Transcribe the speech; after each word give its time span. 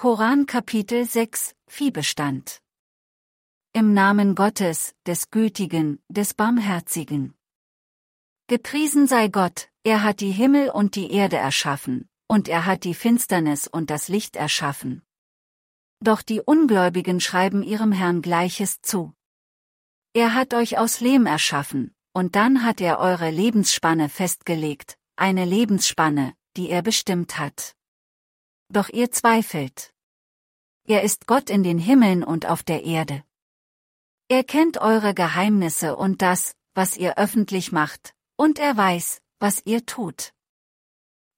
Koran 0.00 0.46
Kapitel 0.46 1.04
6 1.04 1.54
Viehbestand 1.68 2.62
Im 3.74 3.92
Namen 3.92 4.34
Gottes, 4.34 4.94
des 5.06 5.28
Gütigen, 5.28 6.02
des 6.08 6.32
Barmherzigen. 6.32 7.34
Gepriesen 8.46 9.06
sei 9.06 9.28
Gott, 9.28 9.68
er 9.84 10.02
hat 10.02 10.20
die 10.20 10.30
Himmel 10.30 10.70
und 10.70 10.96
die 10.96 11.12
Erde 11.12 11.36
erschaffen, 11.36 12.08
und 12.28 12.48
er 12.48 12.64
hat 12.64 12.84
die 12.84 12.94
Finsternis 12.94 13.66
und 13.66 13.90
das 13.90 14.08
Licht 14.08 14.36
erschaffen. 14.36 15.02
Doch 16.02 16.22
die 16.22 16.40
Ungläubigen 16.40 17.20
schreiben 17.20 17.62
ihrem 17.62 17.92
Herrn 17.92 18.22
Gleiches 18.22 18.80
zu. 18.80 19.12
Er 20.14 20.32
hat 20.32 20.54
euch 20.54 20.78
aus 20.78 21.00
Lehm 21.00 21.26
erschaffen, 21.26 21.94
und 22.14 22.36
dann 22.36 22.64
hat 22.64 22.80
er 22.80 23.00
eure 23.00 23.28
Lebensspanne 23.28 24.08
festgelegt, 24.08 24.96
eine 25.16 25.44
Lebensspanne, 25.44 26.32
die 26.56 26.70
er 26.70 26.80
bestimmt 26.80 27.38
hat. 27.38 27.74
Doch 28.72 28.88
ihr 28.88 29.10
zweifelt. 29.10 29.92
Er 30.84 31.02
ist 31.02 31.26
Gott 31.26 31.50
in 31.50 31.64
den 31.64 31.78
Himmeln 31.78 32.22
und 32.22 32.46
auf 32.46 32.62
der 32.62 32.84
Erde. 32.84 33.24
Er 34.28 34.44
kennt 34.44 34.78
eure 34.78 35.12
Geheimnisse 35.12 35.96
und 35.96 36.22
das, 36.22 36.54
was 36.72 36.96
ihr 36.96 37.18
öffentlich 37.18 37.72
macht, 37.72 38.14
und 38.36 38.60
er 38.60 38.76
weiß, 38.76 39.22
was 39.40 39.60
ihr 39.66 39.86
tut. 39.86 40.32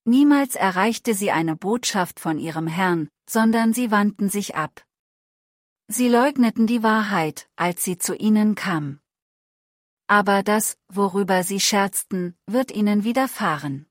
Niemals 0.05 0.57
erreichte 0.57 1.15
sie 1.15 1.31
eine 1.31 1.57
Botschaft 1.57 2.21
von 2.21 2.39
ihrem 2.39 2.67
Herrn, 2.67 3.09
sondern 3.29 3.73
sie 3.73 3.91
wandten 3.91 4.29
sich 4.29 4.55
ab. 4.55 4.85
Sie 5.89 6.09
leugneten 6.09 6.67
die 6.67 6.83
Wahrheit, 6.83 7.49
als 7.57 7.83
sie 7.83 7.97
zu 7.97 8.15
ihnen 8.15 8.57
kam. 8.57 9.01
Aber 10.07 10.43
das, 10.43 10.77
worüber 10.89 11.45
sie 11.45 11.61
scherzten, 11.61 12.37
wird 12.47 12.73
ihnen 12.73 13.05
widerfahren. 13.05 13.87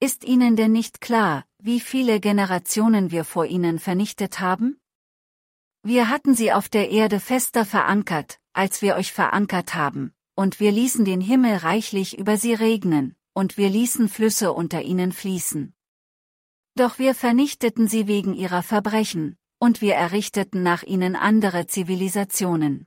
Ist 0.00 0.22
Ihnen 0.22 0.54
denn 0.54 0.70
nicht 0.70 1.00
klar, 1.00 1.44
wie 1.60 1.80
viele 1.80 2.20
Generationen 2.20 3.10
wir 3.10 3.24
vor 3.24 3.44
Ihnen 3.44 3.78
vernichtet 3.78 4.38
haben? 4.38 4.80
Wir 5.82 6.08
hatten 6.08 6.34
sie 6.34 6.52
auf 6.52 6.68
der 6.68 6.90
Erde 6.90 7.18
fester 7.18 7.64
verankert, 7.64 8.40
als 8.52 8.80
wir 8.82 8.94
euch 8.96 9.12
verankert 9.12 9.74
haben, 9.74 10.12
und 10.36 10.60
wir 10.60 10.70
ließen 10.70 11.04
den 11.04 11.20
Himmel 11.20 11.56
reichlich 11.56 12.18
über 12.18 12.36
sie 12.36 12.54
regnen, 12.54 13.16
und 13.34 13.56
wir 13.56 13.68
ließen 13.68 14.08
Flüsse 14.08 14.52
unter 14.52 14.82
ihnen 14.82 15.12
fließen. 15.12 15.74
Doch 16.76 16.98
wir 16.98 17.14
vernichteten 17.14 17.88
sie 17.88 18.06
wegen 18.06 18.34
ihrer 18.34 18.62
Verbrechen, 18.62 19.36
und 19.58 19.80
wir 19.80 19.94
errichteten 19.94 20.62
nach 20.62 20.84
ihnen 20.84 21.16
andere 21.16 21.66
Zivilisationen. 21.66 22.86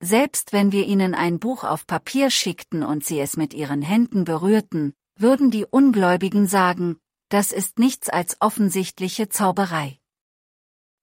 Selbst 0.00 0.52
wenn 0.52 0.72
wir 0.72 0.86
ihnen 0.86 1.14
ein 1.14 1.38
Buch 1.38 1.62
auf 1.62 1.86
Papier 1.86 2.30
schickten 2.30 2.82
und 2.82 3.04
sie 3.04 3.20
es 3.20 3.36
mit 3.36 3.54
ihren 3.54 3.82
Händen 3.82 4.24
berührten, 4.24 4.94
würden 5.16 5.52
die 5.52 5.64
Ungläubigen 5.64 6.48
sagen, 6.48 6.96
das 7.32 7.50
ist 7.50 7.78
nichts 7.78 8.10
als 8.10 8.36
offensichtliche 8.40 9.30
Zauberei. 9.30 9.98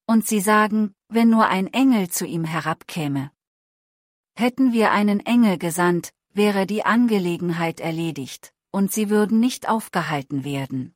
Und 0.06 0.28
sie 0.28 0.38
sagen, 0.38 0.94
wenn 1.08 1.28
nur 1.28 1.48
ein 1.48 1.66
Engel 1.66 2.08
zu 2.08 2.24
ihm 2.24 2.44
herabkäme. 2.44 3.32
Hätten 4.36 4.72
wir 4.72 4.92
einen 4.92 5.18
Engel 5.18 5.58
gesandt, 5.58 6.12
wäre 6.32 6.66
die 6.66 6.84
Angelegenheit 6.84 7.80
erledigt, 7.80 8.54
und 8.70 8.92
sie 8.92 9.10
würden 9.10 9.40
nicht 9.40 9.68
aufgehalten 9.68 10.44
werden. 10.44 10.94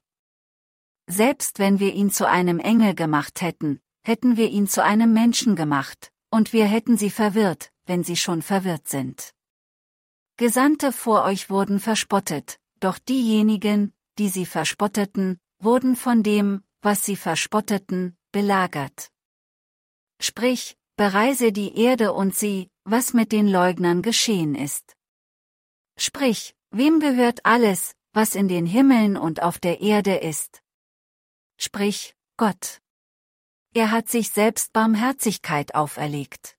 Selbst 1.09 1.59
wenn 1.59 1.81
wir 1.81 1.95
ihn 1.95 2.11
zu 2.11 2.29
einem 2.29 2.61
Engel 2.61 2.95
gemacht 2.95 3.41
hätten, 3.41 3.81
hätten 4.05 4.37
wir 4.37 4.51
ihn 4.51 4.69
zu 4.69 4.85
einem 4.85 5.13
Menschen 5.13 5.57
gemacht, 5.57 6.13
und 6.31 6.53
wir 6.53 6.67
hätten 6.67 6.97
sie 6.97 7.11
verwirrt, 7.11 7.73
wenn 7.87 8.05
sie 8.05 8.17
schon 8.17 8.41
verwirrt 8.41 8.87
sind. 8.87 9.35
Gesandte 10.37 10.93
vor 10.93 11.25
euch 11.25 11.51
wurden 11.51 11.81
verspottet, 11.81 12.61
doch 12.79 12.99
diejenigen, 13.01 13.94
die 14.19 14.29
sie 14.29 14.47
verspotteten, 14.47 15.39
wurden 15.59 15.97
von 15.97 16.23
dem, 16.23 16.63
was 16.83 17.05
sie 17.05 17.17
verspotteten, 17.17 18.17
belagert. 18.33 19.11
Sprich, 20.21 20.77
bereise 20.97 21.53
die 21.53 21.79
Erde 21.79 22.13
und 22.13 22.37
sieh, 22.37 22.71
was 22.85 23.15
mit 23.15 23.33
den 23.33 23.49
Leugnern 23.49 24.03
geschehen 24.03 24.55
ist. 24.55 24.97
Sprich, 25.97 26.55
wem 26.71 27.01
gehört 27.01 27.45
alles, 27.45 27.95
was 28.13 28.35
in 28.35 28.49
den 28.49 28.67
Himmeln 28.67 29.17
und 29.17 29.43
auf 29.43 29.59
der 29.59 29.81
Erde 29.81 30.17
ist? 30.17 30.63
Sprich, 31.57 32.15
Gott. 32.37 32.81
Er 33.75 33.91
hat 33.91 34.09
sich 34.09 34.31
selbst 34.31 34.73
Barmherzigkeit 34.73 35.75
auferlegt. 35.75 36.57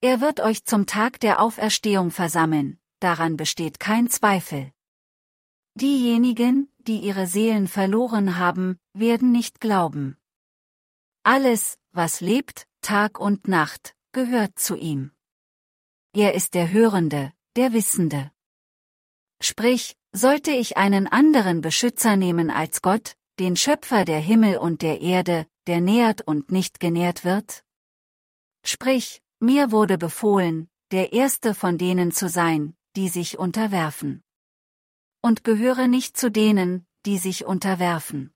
Er 0.00 0.20
wird 0.20 0.40
euch 0.40 0.64
zum 0.64 0.86
Tag 0.86 1.20
der 1.20 1.40
Auferstehung 1.40 2.10
versammeln, 2.10 2.78
daran 3.00 3.36
besteht 3.36 3.80
kein 3.80 4.08
Zweifel. 4.08 4.72
Diejenigen, 5.78 6.72
die 6.78 7.00
ihre 7.00 7.26
Seelen 7.26 7.68
verloren 7.68 8.38
haben, 8.38 8.78
werden 8.94 9.30
nicht 9.30 9.60
glauben. 9.60 10.16
Alles, 11.22 11.78
was 11.92 12.22
lebt, 12.22 12.66
Tag 12.80 13.20
und 13.20 13.46
Nacht, 13.46 13.94
gehört 14.12 14.58
zu 14.58 14.74
ihm. 14.74 15.10
Er 16.14 16.32
ist 16.32 16.54
der 16.54 16.72
Hörende, 16.72 17.30
der 17.56 17.74
Wissende. 17.74 18.30
Sprich, 19.42 19.98
sollte 20.12 20.50
ich 20.50 20.78
einen 20.78 21.06
anderen 21.08 21.60
Beschützer 21.60 22.16
nehmen 22.16 22.48
als 22.50 22.80
Gott, 22.80 23.14
den 23.38 23.54
Schöpfer 23.54 24.06
der 24.06 24.20
Himmel 24.20 24.56
und 24.56 24.80
der 24.80 25.02
Erde, 25.02 25.46
der 25.66 25.82
nährt 25.82 26.22
und 26.22 26.50
nicht 26.50 26.80
genährt 26.80 27.22
wird? 27.22 27.64
Sprich, 28.64 29.20
mir 29.40 29.72
wurde 29.72 29.98
befohlen, 29.98 30.70
der 30.90 31.12
Erste 31.12 31.52
von 31.52 31.76
denen 31.76 32.12
zu 32.12 32.30
sein, 32.30 32.74
die 32.96 33.10
sich 33.10 33.38
unterwerfen 33.38 34.22
und 35.26 35.42
gehöre 35.42 35.88
nicht 35.88 36.16
zu 36.16 36.30
denen, 36.30 36.86
die 37.04 37.18
sich 37.18 37.44
unterwerfen. 37.44 38.32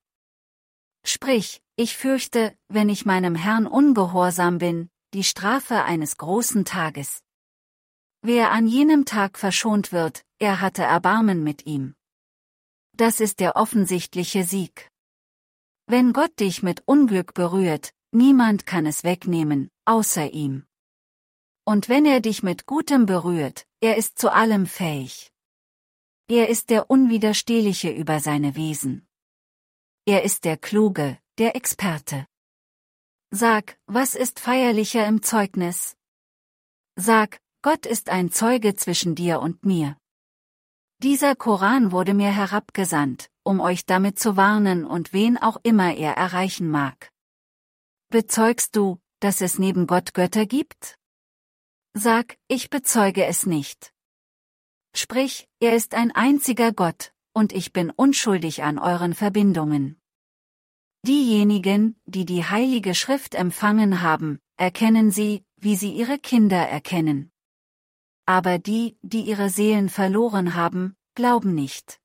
Sprich, 1.05 1.63
ich 1.77 1.97
fürchte, 1.97 2.53
wenn 2.67 2.89
ich 2.89 3.07
meinem 3.07 3.37
Herrn 3.37 3.69
ungehorsam 3.69 4.59
bin, 4.59 4.91
die 5.15 5.23
Strafe 5.23 5.85
eines 5.85 6.17
großen 6.17 6.65
Tages. 6.65 7.23
Wer 8.23 8.51
an 8.51 8.67
jenem 8.67 9.05
Tag 9.05 9.39
verschont 9.39 9.93
wird, 9.93 10.25
er 10.41 10.61
hatte 10.61 10.83
Erbarmen 10.83 11.45
mit 11.45 11.65
ihm. 11.65 11.95
Das 12.97 13.21
ist 13.21 13.39
der 13.39 13.55
offensichtliche 13.55 14.43
Sieg. 14.43 14.91
Wenn 15.87 16.13
Gott 16.13 16.41
dich 16.41 16.65
mit 16.65 16.83
Unglück 16.87 17.35
berührt, 17.35 17.93
niemand 18.11 18.67
kann 18.67 18.85
es 18.85 19.05
wegnehmen, 19.05 19.71
außer 19.85 20.33
ihm. 20.33 20.67
Und 21.65 21.89
wenn 21.89 22.05
er 22.05 22.21
dich 22.21 22.43
mit 22.43 22.67
Gutem 22.67 23.07
berührt, 23.07 23.65
er 23.81 23.97
ist 23.97 24.19
zu 24.19 24.33
allem 24.33 24.67
fähig. 24.67 25.30
Er 26.31 26.49
ist 26.49 26.71
der 26.71 26.89
Unwiderstehliche 26.89 27.91
über 27.91 28.21
seine 28.21 28.55
Wesen. 28.55 29.05
Er 30.07 30.23
ist 30.23 30.45
der 30.45 30.57
Kluge, 30.57 31.19
der 31.39 31.57
Experte. 31.57 32.25
Sag, 33.33 33.81
was 33.87 34.15
ist 34.15 34.39
feierlicher 34.39 35.05
im 35.09 35.25
Zeugnis? 35.25 35.97
Sag, 36.95 37.41
Gott 37.63 37.85
ist 37.85 38.11
ein 38.11 38.31
Zeuge 38.31 38.77
zwischen 38.77 39.17
dir 39.17 39.41
und 39.41 39.65
mir. 39.65 39.97
Dieser 41.03 41.35
Koran 41.35 41.91
wurde 41.91 42.15
mir 42.15 42.31
herabgesandt, 42.31 43.29
um 43.43 43.59
euch 43.59 43.85
damit 43.85 44.21
zu 44.21 44.37
warnen 44.37 44.85
und 44.85 45.13
wen 45.13 45.37
auch 45.37 45.57
immer 45.65 45.97
er 45.97 46.13
erreichen 46.13 46.71
mag. 46.71 47.11
Bezeugst 48.09 48.77
du, 48.77 49.01
dass 49.19 49.41
es 49.41 49.59
neben 49.59 49.89
Gott 49.89 50.15
Götter 50.15 50.47
gibt? 50.47 50.97
Sag, 51.93 52.39
ich 52.47 52.71
bezeuge 52.71 53.27
es 53.27 53.47
nicht. 53.47 53.93
Sprich, 54.95 55.49
er 55.61 55.75
ist 55.75 55.95
ein 55.95 56.11
einziger 56.11 56.73
Gott, 56.73 57.13
und 57.33 57.53
ich 57.53 57.73
bin 57.73 57.91
unschuldig 57.91 58.63
an 58.63 58.79
euren 58.79 59.15
Verbindungen. 59.15 60.01
Diejenigen, 61.07 61.99
die 62.05 62.27
die 62.27 62.45
Heilige 62.45 62.95
Schrift 62.95 63.35
empfangen 63.35 64.03
haben, 64.03 64.39
erkennen 64.57 65.11
sie, 65.11 65.45
wie 65.57 65.77
sie 65.77 65.93
ihre 65.93 66.19
Kinder 66.19 66.69
erkennen. 66.69 67.31
Aber 68.27 68.59
die, 68.59 68.99
die 69.03 69.23
ihre 69.23 69.49
Seelen 69.49 69.89
verloren 69.89 70.55
haben, 70.55 70.97
glauben 71.15 71.55
nicht. 71.55 72.01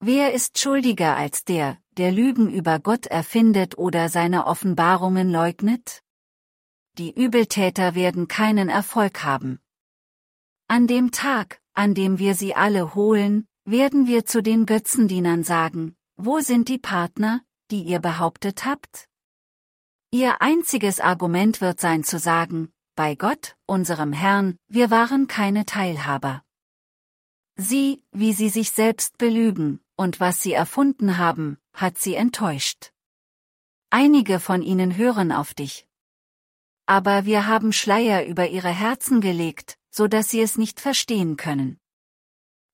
Wer 0.00 0.32
ist 0.32 0.58
schuldiger 0.58 1.16
als 1.16 1.44
der, 1.44 1.78
der 1.92 2.10
Lügen 2.10 2.50
über 2.50 2.80
Gott 2.80 3.06
erfindet 3.06 3.78
oder 3.78 4.08
seine 4.08 4.46
Offenbarungen 4.46 5.30
leugnet? 5.30 6.02
Die 6.98 7.14
Übeltäter 7.14 7.94
werden 7.94 8.26
keinen 8.26 8.68
Erfolg 8.68 9.22
haben. 9.22 9.60
An 10.66 10.86
dem 10.86 11.12
Tag, 11.12 11.61
an 11.74 11.94
dem 11.94 12.18
wir 12.18 12.34
sie 12.34 12.54
alle 12.54 12.94
holen, 12.94 13.46
werden 13.64 14.06
wir 14.06 14.24
zu 14.24 14.42
den 14.42 14.66
Götzendienern 14.66 15.44
sagen, 15.44 15.96
wo 16.16 16.40
sind 16.40 16.68
die 16.68 16.78
Partner, 16.78 17.42
die 17.70 17.82
ihr 17.82 17.98
behauptet 17.98 18.64
habt? 18.64 19.08
Ihr 20.10 20.42
einziges 20.42 21.00
Argument 21.00 21.60
wird 21.60 21.80
sein 21.80 22.04
zu 22.04 22.18
sagen, 22.18 22.72
bei 22.94 23.14
Gott, 23.14 23.56
unserem 23.66 24.12
Herrn, 24.12 24.58
wir 24.68 24.90
waren 24.90 25.26
keine 25.26 25.64
Teilhaber. 25.64 26.42
Sie, 27.56 28.02
wie 28.12 28.32
sie 28.32 28.50
sich 28.50 28.72
selbst 28.72 29.16
belügen, 29.16 29.80
und 29.96 30.20
was 30.20 30.40
sie 30.40 30.52
erfunden 30.52 31.16
haben, 31.16 31.58
hat 31.72 31.98
sie 31.98 32.14
enttäuscht. 32.14 32.92
Einige 33.90 34.40
von 34.40 34.62
ihnen 34.62 34.96
hören 34.96 35.32
auf 35.32 35.54
dich. 35.54 35.86
Aber 36.86 37.24
wir 37.24 37.46
haben 37.46 37.72
Schleier 37.72 38.26
über 38.26 38.48
ihre 38.48 38.70
Herzen 38.70 39.20
gelegt, 39.20 39.78
so 39.92 40.08
dass 40.08 40.30
sie 40.30 40.40
es 40.40 40.58
nicht 40.58 40.80
verstehen 40.80 41.36
können. 41.36 41.78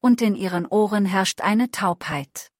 Und 0.00 0.22
in 0.22 0.36
ihren 0.36 0.64
Ohren 0.66 1.04
herrscht 1.04 1.40
eine 1.40 1.70
Taubheit. 1.70 2.50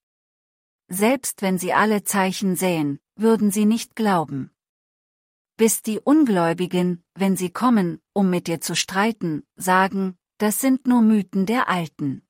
Selbst 0.89 1.41
wenn 1.43 1.59
sie 1.59 1.73
alle 1.73 2.03
Zeichen 2.03 2.57
sähen, 2.57 2.99
würden 3.15 3.51
sie 3.51 3.65
nicht 3.65 3.95
glauben. 3.95 4.51
Bis 5.57 5.83
die 5.83 6.01
Ungläubigen, 6.01 7.05
wenn 7.15 7.37
sie 7.37 7.51
kommen, 7.51 8.01
um 8.13 8.31
mit 8.31 8.47
dir 8.47 8.61
zu 8.61 8.75
streiten, 8.75 9.45
sagen, 9.57 10.19
das 10.39 10.61
sind 10.61 10.87
nur 10.87 11.03
Mythen 11.03 11.47
der 11.47 11.69
Alten. 11.69 12.23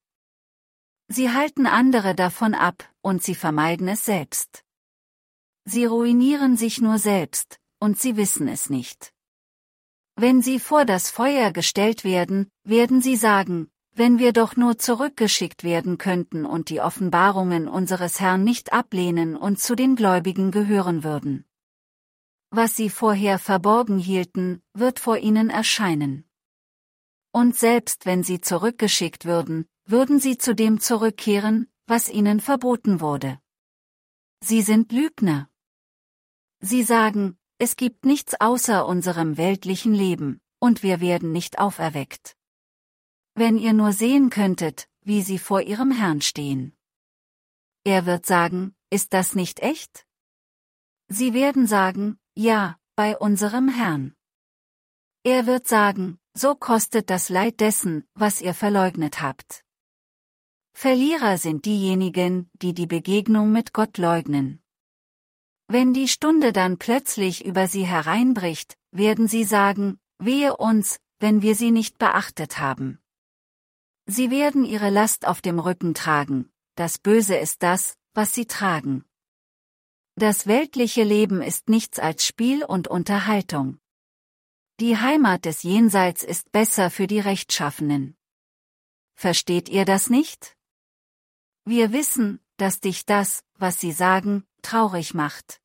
Sie 1.08 1.30
halten 1.30 1.66
andere 1.66 2.14
davon 2.14 2.54
ab, 2.54 2.90
und 3.00 3.22
sie 3.22 3.34
vermeiden 3.34 3.88
es 3.88 4.04
selbst. 4.04 4.64
Sie 5.64 5.84
ruinieren 5.84 6.56
sich 6.56 6.80
nur 6.80 6.98
selbst, 6.98 7.60
und 7.78 7.98
sie 7.98 8.16
wissen 8.16 8.48
es 8.48 8.68
nicht. 8.70 9.12
Wenn 10.20 10.42
sie 10.42 10.58
vor 10.58 10.84
das 10.84 11.12
Feuer 11.12 11.52
gestellt 11.52 12.02
werden, 12.02 12.50
werden 12.64 13.00
sie 13.00 13.14
sagen, 13.14 13.70
wenn 13.92 14.18
wir 14.18 14.32
doch 14.32 14.56
nur 14.56 14.76
zurückgeschickt 14.76 15.62
werden 15.62 15.96
könnten 15.96 16.44
und 16.44 16.70
die 16.70 16.80
Offenbarungen 16.80 17.68
unseres 17.68 18.18
Herrn 18.18 18.42
nicht 18.42 18.72
ablehnen 18.72 19.36
und 19.36 19.60
zu 19.60 19.76
den 19.76 19.94
Gläubigen 19.94 20.50
gehören 20.50 21.04
würden. 21.04 21.44
Was 22.50 22.74
sie 22.74 22.90
vorher 22.90 23.38
verborgen 23.38 23.98
hielten, 23.98 24.60
wird 24.74 24.98
vor 24.98 25.18
ihnen 25.18 25.50
erscheinen. 25.50 26.28
Und 27.30 27.56
selbst 27.56 28.04
wenn 28.04 28.24
sie 28.24 28.40
zurückgeschickt 28.40 29.24
würden, 29.24 29.68
würden 29.84 30.18
sie 30.18 30.36
zu 30.36 30.52
dem 30.52 30.80
zurückkehren, 30.80 31.68
was 31.86 32.08
ihnen 32.08 32.40
verboten 32.40 33.00
wurde. 33.00 33.38
Sie 34.42 34.62
sind 34.62 34.90
Lügner. 34.90 35.48
Sie 36.58 36.82
sagen, 36.82 37.38
es 37.58 37.76
gibt 37.76 38.04
nichts 38.04 38.40
außer 38.40 38.86
unserem 38.86 39.36
weltlichen 39.36 39.92
Leben, 39.92 40.40
und 40.60 40.82
wir 40.82 41.00
werden 41.00 41.32
nicht 41.32 41.58
auferweckt. 41.58 42.36
Wenn 43.34 43.58
ihr 43.58 43.72
nur 43.72 43.92
sehen 43.92 44.30
könntet, 44.30 44.88
wie 45.02 45.22
sie 45.22 45.38
vor 45.38 45.60
ihrem 45.62 45.90
Herrn 45.90 46.20
stehen. 46.20 46.76
Er 47.84 48.06
wird 48.06 48.26
sagen, 48.26 48.74
ist 48.90 49.12
das 49.12 49.34
nicht 49.34 49.60
echt? 49.60 50.06
Sie 51.08 51.34
werden 51.34 51.66
sagen, 51.66 52.18
ja, 52.36 52.78
bei 52.94 53.16
unserem 53.16 53.68
Herrn. 53.68 54.14
Er 55.24 55.46
wird 55.46 55.66
sagen, 55.66 56.18
so 56.34 56.54
kostet 56.54 57.10
das 57.10 57.28
Leid 57.28 57.60
dessen, 57.60 58.06
was 58.14 58.40
ihr 58.40 58.54
verleugnet 58.54 59.20
habt. 59.20 59.64
Verlierer 60.72 61.38
sind 61.38 61.64
diejenigen, 61.64 62.50
die 62.52 62.72
die 62.72 62.86
Begegnung 62.86 63.50
mit 63.50 63.72
Gott 63.72 63.98
leugnen. 63.98 64.62
Wenn 65.70 65.92
die 65.92 66.08
Stunde 66.08 66.54
dann 66.54 66.78
plötzlich 66.78 67.44
über 67.44 67.68
sie 67.68 67.86
hereinbricht, 67.86 68.78
werden 68.90 69.28
sie 69.28 69.44
sagen, 69.44 70.00
wehe 70.18 70.56
uns, 70.56 70.98
wenn 71.18 71.42
wir 71.42 71.54
sie 71.54 71.70
nicht 71.70 71.98
beachtet 71.98 72.58
haben. 72.58 72.98
Sie 74.06 74.30
werden 74.30 74.64
ihre 74.64 74.88
Last 74.88 75.26
auf 75.26 75.42
dem 75.42 75.58
Rücken 75.58 75.92
tragen, 75.92 76.50
das 76.74 76.98
Böse 76.98 77.36
ist 77.36 77.62
das, 77.62 77.98
was 78.14 78.32
sie 78.32 78.46
tragen. 78.46 79.04
Das 80.14 80.46
weltliche 80.46 81.04
Leben 81.04 81.42
ist 81.42 81.68
nichts 81.68 81.98
als 81.98 82.24
Spiel 82.24 82.64
und 82.64 82.88
Unterhaltung. 82.88 83.78
Die 84.80 84.96
Heimat 84.96 85.44
des 85.44 85.62
Jenseits 85.64 86.24
ist 86.24 86.50
besser 86.50 86.90
für 86.90 87.06
die 87.06 87.20
Rechtschaffenen. 87.20 88.16
Versteht 89.14 89.68
ihr 89.68 89.84
das 89.84 90.08
nicht? 90.08 90.56
Wir 91.66 91.92
wissen, 91.92 92.40
dass 92.56 92.80
dich 92.80 93.04
das, 93.04 93.44
was 93.54 93.78
sie 93.78 93.92
sagen, 93.92 94.47
traurig 94.62 95.14
macht. 95.14 95.60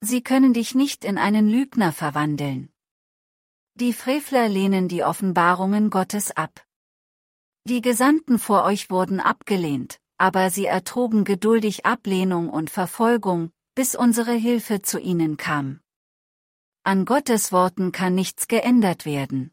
Sie 0.00 0.22
können 0.22 0.52
dich 0.52 0.74
nicht 0.74 1.04
in 1.04 1.18
einen 1.18 1.48
Lügner 1.48 1.92
verwandeln. 1.92 2.70
Die 3.74 3.92
Frevler 3.92 4.48
lehnen 4.48 4.88
die 4.88 5.04
Offenbarungen 5.04 5.90
Gottes 5.90 6.30
ab. 6.30 6.66
Die 7.64 7.82
Gesandten 7.82 8.38
vor 8.38 8.64
euch 8.64 8.88
wurden 8.90 9.20
abgelehnt, 9.20 10.00
aber 10.16 10.50
sie 10.50 10.64
ertrugen 10.66 11.24
geduldig 11.24 11.84
Ablehnung 11.84 12.48
und 12.48 12.70
Verfolgung, 12.70 13.50
bis 13.74 13.94
unsere 13.94 14.32
Hilfe 14.32 14.80
zu 14.80 14.98
ihnen 14.98 15.36
kam. 15.36 15.80
An 16.84 17.04
Gottes 17.04 17.52
Worten 17.52 17.92
kann 17.92 18.14
nichts 18.14 18.48
geändert 18.48 19.04
werden. 19.04 19.52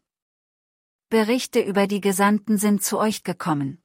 Berichte 1.09 1.59
über 1.59 1.85
die 1.85 1.99
Gesandten 1.99 2.57
sind 2.57 2.81
zu 2.81 2.97
euch 2.97 3.23
gekommen. 3.23 3.82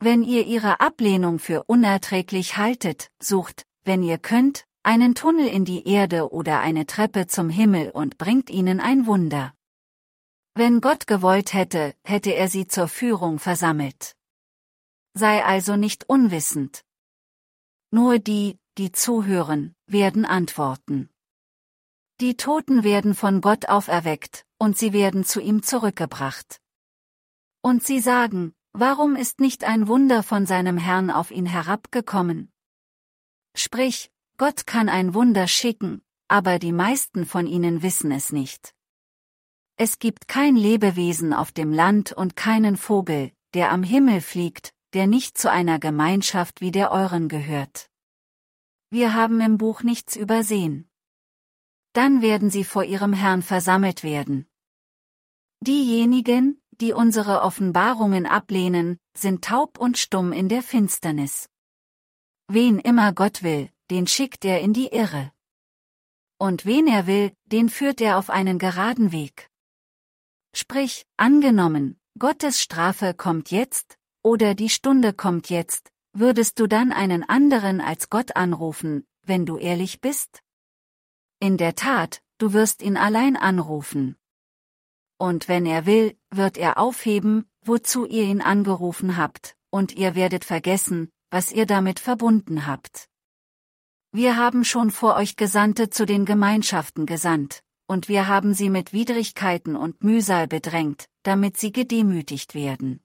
Wenn 0.00 0.22
ihr 0.22 0.46
ihre 0.46 0.80
Ablehnung 0.80 1.38
für 1.38 1.64
unerträglich 1.64 2.56
haltet, 2.56 3.10
sucht, 3.20 3.66
wenn 3.84 4.02
ihr 4.02 4.18
könnt, 4.18 4.66
einen 4.82 5.14
Tunnel 5.14 5.48
in 5.48 5.64
die 5.64 5.88
Erde 5.88 6.30
oder 6.30 6.60
eine 6.60 6.86
Treppe 6.86 7.26
zum 7.26 7.48
Himmel 7.48 7.90
und 7.90 8.18
bringt 8.18 8.50
ihnen 8.50 8.80
ein 8.80 9.06
Wunder. 9.06 9.54
Wenn 10.54 10.80
Gott 10.80 11.06
gewollt 11.06 11.52
hätte, 11.54 11.94
hätte 12.04 12.34
er 12.34 12.48
sie 12.48 12.66
zur 12.66 12.86
Führung 12.86 13.38
versammelt. 13.38 14.14
Sei 15.14 15.44
also 15.44 15.76
nicht 15.76 16.08
unwissend. 16.08 16.84
Nur 17.90 18.18
die, 18.18 18.58
die 18.76 18.92
zuhören, 18.92 19.74
werden 19.86 20.24
antworten. 20.24 21.08
Die 22.20 22.36
Toten 22.36 22.84
werden 22.84 23.14
von 23.14 23.40
Gott 23.40 23.68
auferweckt, 23.68 24.46
und 24.58 24.78
sie 24.78 24.92
werden 24.92 25.24
zu 25.24 25.40
ihm 25.40 25.62
zurückgebracht. 25.62 26.60
Und 27.60 27.84
sie 27.84 28.00
sagen, 28.00 28.54
warum 28.74 29.16
ist 29.16 29.40
nicht 29.40 29.64
ein 29.64 29.88
Wunder 29.88 30.22
von 30.22 30.44
seinem 30.44 30.76
Herrn 30.76 31.10
auf 31.10 31.30
ihn 31.30 31.46
herabgekommen? 31.46 32.52
Sprich, 33.56 34.10
Gott 34.36 34.66
kann 34.66 34.88
ein 34.88 35.14
Wunder 35.14 35.46
schicken, 35.46 36.02
aber 36.28 36.58
die 36.58 36.72
meisten 36.72 37.24
von 37.24 37.46
ihnen 37.46 37.82
wissen 37.82 38.10
es 38.10 38.32
nicht. 38.32 38.74
Es 39.76 39.98
gibt 39.98 40.28
kein 40.28 40.56
Lebewesen 40.56 41.32
auf 41.32 41.52
dem 41.52 41.72
Land 41.72 42.12
und 42.12 42.36
keinen 42.36 42.76
Vogel, 42.76 43.32
der 43.54 43.70
am 43.70 43.82
Himmel 43.82 44.20
fliegt, 44.20 44.74
der 44.92 45.06
nicht 45.06 45.38
zu 45.38 45.50
einer 45.50 45.78
Gemeinschaft 45.78 46.60
wie 46.60 46.70
der 46.70 46.90
euren 46.90 47.28
gehört. 47.28 47.90
Wir 48.90 49.14
haben 49.14 49.40
im 49.40 49.58
Buch 49.58 49.82
nichts 49.82 50.14
übersehen. 50.16 50.88
Dann 51.92 52.22
werden 52.22 52.50
sie 52.50 52.64
vor 52.64 52.84
ihrem 52.84 53.12
Herrn 53.12 53.42
versammelt 53.42 54.02
werden. 54.02 54.48
Diejenigen, 55.60 56.60
die 56.80 56.92
unsere 56.92 57.42
Offenbarungen 57.42 58.26
ablehnen, 58.26 58.98
sind 59.16 59.44
taub 59.44 59.78
und 59.78 59.98
stumm 59.98 60.32
in 60.32 60.48
der 60.48 60.62
Finsternis. 60.62 61.48
Wen 62.48 62.78
immer 62.78 63.12
Gott 63.12 63.42
will, 63.42 63.70
den 63.90 64.06
schickt 64.06 64.44
er 64.44 64.60
in 64.60 64.72
die 64.72 64.88
Irre. 64.88 65.32
Und 66.38 66.66
wen 66.66 66.86
er 66.86 67.06
will, 67.06 67.32
den 67.46 67.68
führt 67.68 68.00
er 68.00 68.18
auf 68.18 68.28
einen 68.30 68.58
geraden 68.58 69.12
Weg. 69.12 69.50
Sprich, 70.54 71.06
angenommen, 71.16 71.98
Gottes 72.18 72.60
Strafe 72.60 73.14
kommt 73.14 73.50
jetzt, 73.50 73.98
oder 74.22 74.54
die 74.54 74.70
Stunde 74.70 75.12
kommt 75.12 75.50
jetzt, 75.50 75.90
würdest 76.12 76.58
du 76.60 76.66
dann 76.66 76.92
einen 76.92 77.28
anderen 77.28 77.80
als 77.80 78.08
Gott 78.08 78.36
anrufen, 78.36 79.04
wenn 79.22 79.46
du 79.46 79.56
ehrlich 79.56 80.00
bist? 80.00 80.42
In 81.40 81.56
der 81.56 81.74
Tat, 81.74 82.22
du 82.38 82.52
wirst 82.52 82.82
ihn 82.82 82.96
allein 82.96 83.36
anrufen. 83.36 84.16
Und 85.24 85.48
wenn 85.48 85.64
er 85.64 85.86
will, 85.86 86.18
wird 86.30 86.58
er 86.58 86.76
aufheben, 86.76 87.46
wozu 87.62 88.04
ihr 88.04 88.24
ihn 88.24 88.42
angerufen 88.42 89.16
habt, 89.16 89.56
und 89.70 89.90
ihr 89.96 90.14
werdet 90.14 90.44
vergessen, 90.44 91.10
was 91.30 91.50
ihr 91.50 91.64
damit 91.64 91.98
verbunden 91.98 92.66
habt. 92.66 93.08
Wir 94.12 94.36
haben 94.36 94.66
schon 94.66 94.90
vor 94.90 95.16
euch 95.16 95.36
Gesandte 95.36 95.88
zu 95.88 96.04
den 96.04 96.26
Gemeinschaften 96.26 97.06
gesandt, 97.06 97.62
und 97.86 98.06
wir 98.10 98.28
haben 98.28 98.52
sie 98.52 98.68
mit 98.68 98.92
Widrigkeiten 98.92 99.76
und 99.76 100.04
Mühsal 100.04 100.46
bedrängt, 100.46 101.06
damit 101.22 101.56
sie 101.56 101.72
gedemütigt 101.72 102.54
werden. 102.54 103.02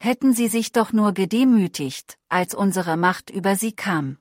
Hätten 0.00 0.34
sie 0.34 0.48
sich 0.48 0.72
doch 0.72 0.92
nur 0.92 1.12
gedemütigt, 1.14 2.18
als 2.28 2.52
unsere 2.52 2.98
Macht 2.98 3.30
über 3.30 3.56
sie 3.56 3.72
kam. 3.72 4.18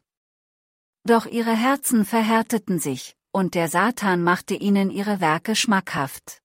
Doch 1.04 1.26
ihre 1.26 1.54
Herzen 1.54 2.06
verhärteten 2.06 2.80
sich, 2.80 3.18
und 3.34 3.56
der 3.56 3.68
Satan 3.68 4.24
machte 4.24 4.56
ihnen 4.56 4.90
ihre 4.90 5.20
Werke 5.20 5.54
schmackhaft. 5.54 6.42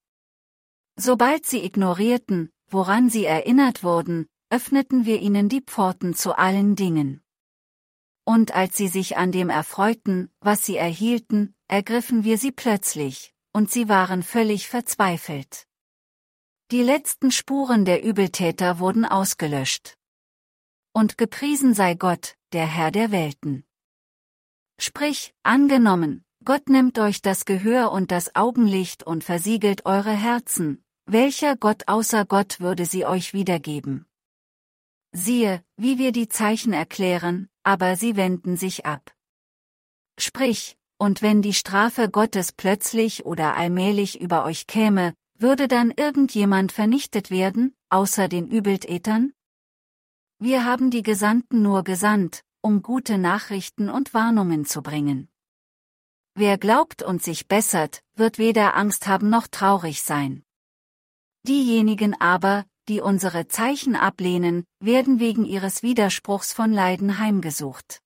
Sobald 1.05 1.47
sie 1.47 1.65
ignorierten, 1.65 2.53
woran 2.71 3.11
sie 3.11 3.25
erinnert 3.25 3.83
wurden, 3.83 4.29
öffneten 4.51 5.05
wir 5.05 5.21
ihnen 5.21 5.49
die 5.49 5.61
Pforten 5.61 6.15
zu 6.15 6.39
allen 6.39 6.77
Dingen. 6.77 7.25
Und 8.25 8.55
als 8.55 8.77
sie 8.77 8.87
sich 8.87 9.17
an 9.17 9.33
dem 9.33 9.51
erfreuten, 9.51 10.31
was 10.39 10.65
sie 10.65 10.77
erhielten, 10.77 11.57
ergriffen 11.67 12.23
wir 12.23 12.39
sie 12.39 12.53
plötzlich, 12.53 13.35
und 13.53 13.69
sie 13.69 13.89
waren 13.89 14.23
völlig 14.23 14.69
verzweifelt. 14.69 15.67
Die 16.71 16.83
letzten 16.83 17.33
Spuren 17.33 17.85
der 17.85 18.05
Übeltäter 18.05 18.79
wurden 18.79 19.05
ausgelöscht. 19.05 19.99
Und 20.93 21.19
gepriesen 21.19 21.75
sei 21.75 21.95
Gott, 21.95 22.37
der 22.53 22.69
Herr 22.69 22.93
der 22.93 23.11
Welten. 23.11 23.65
Sprich, 24.79 25.35
angenommen, 25.43 26.25
Gott 26.45 26.69
nimmt 26.69 27.01
euch 27.01 27.23
das 27.23 27.45
Gehör 27.45 27.91
und 27.91 28.13
das 28.13 28.37
Augenlicht 28.37 29.03
und 29.03 29.25
versiegelt 29.25 29.85
eure 29.85 30.13
Herzen, 30.13 30.85
welcher 31.07 31.57
Gott 31.57 31.89
außer 31.89 32.25
Gott 32.25 32.61
würde 32.61 32.87
sie 32.87 33.05
euch 33.05 33.33
wiedergeben? 33.33 34.07
Siehe, 35.13 35.63
wie 35.77 35.99
wir 35.99 36.13
die 36.13 36.29
Zeichen 36.29 36.73
erklären, 36.73 37.49
aber 37.63 37.97
sie 37.97 38.17
wenden 38.17 38.57
sich 38.57 38.87
ab. 38.87 39.15
Sprich, 40.19 40.79
und 40.99 41.21
wenn 41.21 41.43
die 41.43 41.55
Strafe 41.55 42.09
Gottes 42.09 42.53
plötzlich 42.53 43.27
oder 43.27 43.57
allmählich 43.57 44.21
über 44.21 44.45
euch 44.45 44.67
käme, 44.67 45.15
würde 45.37 45.69
dann 45.69 45.91
irgendjemand 45.91 46.73
vernichtet 46.73 47.31
werden, 47.31 47.75
außer 47.89 48.29
den 48.29 48.49
Übeltätern? 48.49 49.33
Wir 50.39 50.65
haben 50.65 50.91
die 50.91 51.03
Gesandten 51.03 51.63
nur 51.63 51.83
gesandt, 51.83 52.45
um 52.63 52.83
gute 52.83 53.19
Nachrichten 53.19 53.91
und 53.91 54.15
Warnungen 54.15 54.65
zu 54.65 54.83
bringen. 54.83 55.29
Wer 56.35 56.57
glaubt 56.57 57.03
und 57.03 57.23
sich 57.23 57.49
bessert, 57.49 58.03
wird 58.15 58.39
weder 58.39 58.77
Angst 58.77 59.07
haben 59.07 59.29
noch 59.29 59.49
traurig 59.49 60.03
sein. 60.03 60.45
Diejenigen 61.47 62.21
aber, 62.21 62.65
die 62.89 63.01
unsere 63.01 63.49
Zeichen 63.49 63.97
ablehnen, 63.97 64.65
werden 64.81 65.19
wegen 65.21 65.45
ihres 65.45 65.83
Widerspruchs 65.83 66.53
von 66.53 66.73
Leiden 66.73 67.19
heimgesucht. 67.19 68.01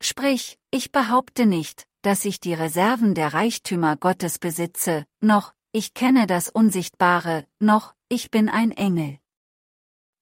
Sprich, 0.00 0.58
ich 0.70 0.90
behaupte 0.90 1.46
nicht, 1.46 1.86
dass 2.02 2.24
ich 2.24 2.40
die 2.40 2.54
Reserven 2.54 3.14
der 3.14 3.32
Reichtümer 3.32 3.96
Gottes 3.96 4.38
besitze, 4.38 5.06
noch, 5.20 5.54
ich 5.70 5.94
kenne 5.94 6.26
das 6.26 6.48
Unsichtbare, 6.48 7.46
noch, 7.60 7.94
ich 8.08 8.30
bin 8.30 8.48
ein 8.48 8.72
Engel. 8.72 9.18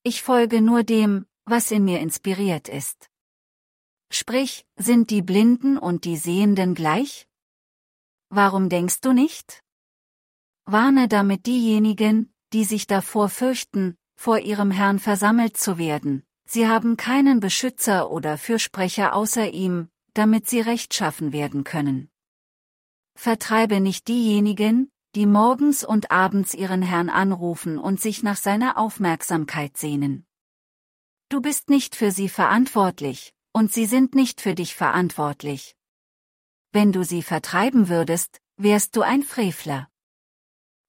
Ich 0.03 0.21
folge 0.21 0.61
nur 0.61 0.83
dem, 0.83 1.25
was 1.45 1.71
in 1.71 1.83
mir 1.83 1.99
inspiriert 1.99 2.69
ist. 2.69 3.09
Sprich, 4.11 4.65
sind 4.75 5.09
die 5.09 5.21
Blinden 5.21 5.77
und 5.77 6.05
die 6.05 6.17
Sehenden 6.17 6.75
gleich? 6.75 7.27
Warum 8.29 8.69
denkst 8.69 9.01
du 9.01 9.13
nicht? 9.13 9.63
Warne 10.71 11.07
damit 11.07 11.45
diejenigen, 11.45 12.33
die 12.53 12.63
sich 12.63 12.87
davor 12.87 13.29
fürchten, 13.29 13.95
vor 14.15 14.39
ihrem 14.39 14.71
Herrn 14.71 14.99
versammelt 14.99 15.57
zu 15.57 15.77
werden, 15.77 16.23
sie 16.45 16.67
haben 16.67 16.97
keinen 16.97 17.39
Beschützer 17.39 18.11
oder 18.11 18.37
Fürsprecher 18.37 19.15
außer 19.15 19.51
ihm, 19.51 19.89
damit 20.13 20.47
sie 20.47 20.61
rechtschaffen 20.61 21.33
werden 21.33 21.63
können. 21.63 22.09
Vertreibe 23.15 23.79
nicht 23.79 24.07
diejenigen, 24.07 24.89
die 25.15 25.25
morgens 25.25 25.83
und 25.83 26.11
abends 26.11 26.53
ihren 26.53 26.81
Herrn 26.81 27.09
anrufen 27.09 27.77
und 27.77 27.99
sich 27.99 28.23
nach 28.23 28.37
seiner 28.37 28.77
Aufmerksamkeit 28.77 29.75
sehnen. 29.77 30.25
Du 31.29 31.41
bist 31.41 31.69
nicht 31.69 31.95
für 31.95 32.11
sie 32.11 32.29
verantwortlich, 32.29 33.33
und 33.53 33.73
sie 33.73 33.85
sind 33.85 34.15
nicht 34.15 34.39
für 34.39 34.55
dich 34.55 34.75
verantwortlich. 34.75 35.75
Wenn 36.71 36.91
du 36.93 37.03
sie 37.03 37.21
vertreiben 37.21 37.89
würdest, 37.89 38.39
wärst 38.55 38.95
du 38.95 39.01
ein 39.01 39.23
Frevler. 39.23 39.90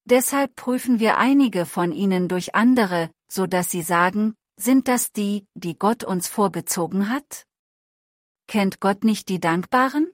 Deshalb 0.05 0.57
prüfen 0.57 0.99
wir 0.99 1.17
einige 1.17 1.65
von 1.65 1.93
ihnen 1.93 2.29
durch 2.29 2.55
andere, 2.55 3.11
so 3.31 3.47
dass 3.47 3.71
sie 3.71 3.83
sagen, 3.83 4.35
sind 4.57 4.89
das 4.89 5.13
die, 5.13 5.47
die 5.55 5.79
Gott 5.79 6.05
uns 6.05 6.29
vorgezogen 6.29 7.09
hat? 7.09 7.47
Kennt 8.49 8.81
Gott 8.81 9.05
nicht 9.05 9.29
die 9.29 9.41
Dankbaren? 9.41 10.13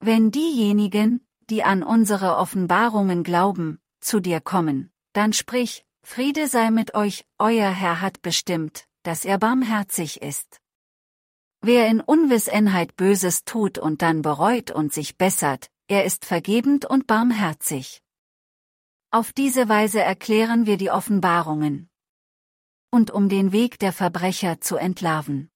Wenn 0.00 0.30
diejenigen, 0.30 1.26
die 1.48 1.64
an 1.64 1.82
unsere 1.82 2.36
Offenbarungen 2.36 3.22
glauben, 3.22 3.80
zu 4.00 4.20
dir 4.20 4.40
kommen, 4.40 4.92
dann 5.12 5.32
sprich, 5.32 5.84
Friede 6.02 6.46
sei 6.46 6.70
mit 6.70 6.94
euch, 6.94 7.24
euer 7.38 7.70
Herr 7.70 8.00
hat 8.00 8.22
bestimmt, 8.22 8.86
dass 9.02 9.24
er 9.24 9.38
barmherzig 9.38 10.22
ist. 10.22 10.60
Wer 11.62 11.88
in 11.88 12.00
Unwissenheit 12.00 12.94
Böses 12.96 13.44
tut 13.44 13.78
und 13.78 14.02
dann 14.02 14.22
bereut 14.22 14.70
und 14.70 14.92
sich 14.92 15.16
bessert, 15.16 15.70
er 15.88 16.04
ist 16.04 16.24
vergebend 16.24 16.84
und 16.84 17.06
barmherzig. 17.06 18.02
Auf 19.16 19.32
diese 19.32 19.70
Weise 19.70 20.02
erklären 20.02 20.66
wir 20.66 20.76
die 20.76 20.90
Offenbarungen. 20.90 21.88
Und 22.90 23.10
um 23.10 23.30
den 23.30 23.50
Weg 23.50 23.78
der 23.78 23.94
Verbrecher 23.94 24.60
zu 24.60 24.76
entlarven. 24.76 25.50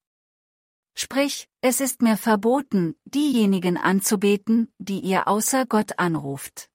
Sprich, 0.95 1.47
es 1.61 1.83
ist 1.83 2.01
mir 2.01 2.17
verboten, 2.17 2.95
diejenigen 3.05 3.77
anzubeten, 3.77 4.73
die 4.79 5.01
ihr 5.01 5.29
außer 5.29 5.67
Gott 5.67 5.99
anruft. 5.99 6.71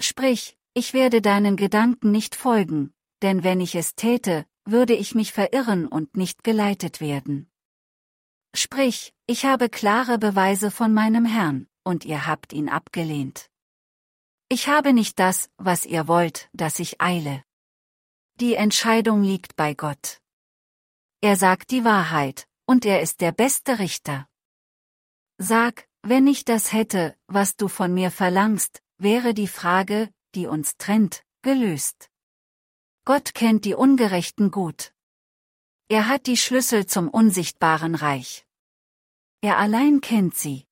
Sprich, 0.00 0.58
ich 0.74 0.92
werde 0.92 1.22
deinen 1.22 1.54
Gedanken 1.54 2.10
nicht 2.10 2.34
folgen, 2.34 2.92
denn 3.22 3.44
wenn 3.44 3.60
ich 3.60 3.76
es 3.76 3.94
täte, 3.94 4.44
würde 4.64 4.94
ich 4.94 5.14
mich 5.14 5.32
verirren 5.32 5.86
und 5.86 6.16
nicht 6.16 6.42
geleitet 6.42 7.00
werden. 7.00 7.48
Sprich, 8.56 9.14
ich 9.28 9.44
habe 9.44 9.68
klare 9.68 10.18
Beweise 10.18 10.72
von 10.72 10.92
meinem 10.92 11.26
Herrn, 11.26 11.68
und 11.84 12.04
ihr 12.04 12.26
habt 12.26 12.52
ihn 12.52 12.68
abgelehnt. 12.68 13.50
Ich 14.48 14.68
habe 14.68 14.92
nicht 14.92 15.18
das, 15.18 15.50
was 15.56 15.84
ihr 15.84 16.06
wollt, 16.06 16.48
dass 16.52 16.78
ich 16.78 17.00
eile. 17.00 17.42
Die 18.38 18.54
Entscheidung 18.54 19.24
liegt 19.24 19.56
bei 19.56 19.74
Gott. 19.74 20.20
Er 21.20 21.34
sagt 21.34 21.72
die 21.72 21.84
Wahrheit, 21.84 22.46
und 22.64 22.84
er 22.84 23.00
ist 23.00 23.20
der 23.20 23.32
beste 23.32 23.80
Richter. 23.80 24.28
Sag, 25.38 25.88
wenn 26.02 26.28
ich 26.28 26.44
das 26.44 26.72
hätte, 26.72 27.16
was 27.26 27.56
du 27.56 27.66
von 27.66 27.92
mir 27.92 28.12
verlangst, 28.12 28.82
wäre 28.98 29.34
die 29.34 29.48
Frage, 29.48 30.14
die 30.36 30.46
uns 30.46 30.76
trennt, 30.76 31.24
gelöst. 31.42 32.08
Gott 33.04 33.34
kennt 33.34 33.64
die 33.64 33.74
Ungerechten 33.74 34.52
gut. 34.52 34.92
Er 35.88 36.06
hat 36.06 36.26
die 36.28 36.36
Schlüssel 36.36 36.86
zum 36.86 37.08
unsichtbaren 37.08 37.96
Reich. 37.96 38.46
Er 39.40 39.58
allein 39.58 40.00
kennt 40.00 40.36
sie. 40.36 40.66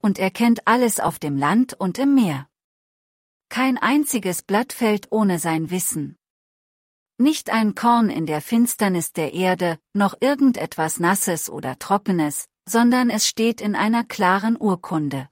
Und 0.00 0.20
er 0.20 0.30
kennt 0.30 0.68
alles 0.68 1.00
auf 1.00 1.18
dem 1.18 1.36
Land 1.36 1.74
und 1.74 1.98
im 1.98 2.14
Meer. 2.14 2.48
Kein 3.66 3.78
einziges 3.78 4.44
Blatt 4.44 4.72
fällt 4.72 5.10
ohne 5.10 5.40
sein 5.40 5.70
Wissen. 5.70 6.16
Nicht 7.18 7.50
ein 7.50 7.74
Korn 7.74 8.10
in 8.10 8.24
der 8.24 8.40
Finsternis 8.40 9.12
der 9.12 9.34
Erde, 9.34 9.80
noch 9.92 10.14
irgendetwas 10.20 11.00
Nasses 11.00 11.50
oder 11.50 11.76
Trockenes, 11.76 12.46
sondern 12.68 13.10
es 13.10 13.26
steht 13.26 13.60
in 13.60 13.74
einer 13.74 14.04
klaren 14.04 14.56
Urkunde. 14.56 15.28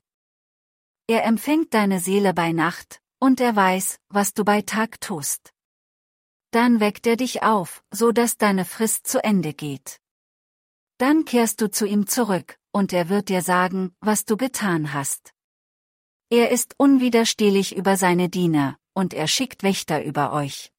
Er 1.06 1.24
empfängt 1.26 1.74
deine 1.74 2.00
Seele 2.00 2.34
bei 2.34 2.50
Nacht, 2.50 3.00
und 3.20 3.40
er 3.40 3.54
weiß, 3.54 4.00
was 4.08 4.34
du 4.34 4.44
bei 4.44 4.62
Tag 4.62 5.00
tust. 5.00 5.52
Dann 6.50 6.80
weckt 6.80 7.06
er 7.06 7.14
dich 7.14 7.44
auf, 7.44 7.84
so 7.92 8.10
dass 8.10 8.36
deine 8.36 8.64
Frist 8.64 9.06
zu 9.06 9.22
Ende 9.22 9.54
geht. 9.54 10.00
Dann 10.98 11.24
kehrst 11.24 11.60
du 11.60 11.70
zu 11.70 11.86
ihm 11.86 12.08
zurück, 12.08 12.58
und 12.72 12.92
er 12.92 13.08
wird 13.08 13.28
dir 13.28 13.42
sagen, 13.42 13.94
was 14.00 14.24
du 14.24 14.36
getan 14.36 14.92
hast. 14.92 15.34
Er 16.36 16.50
ist 16.50 16.74
unwiderstehlich 16.78 17.76
über 17.76 17.96
seine 17.96 18.28
Diener, 18.28 18.76
und 18.92 19.14
er 19.14 19.28
schickt 19.28 19.62
Wächter 19.62 20.04
über 20.04 20.32
euch. 20.32 20.72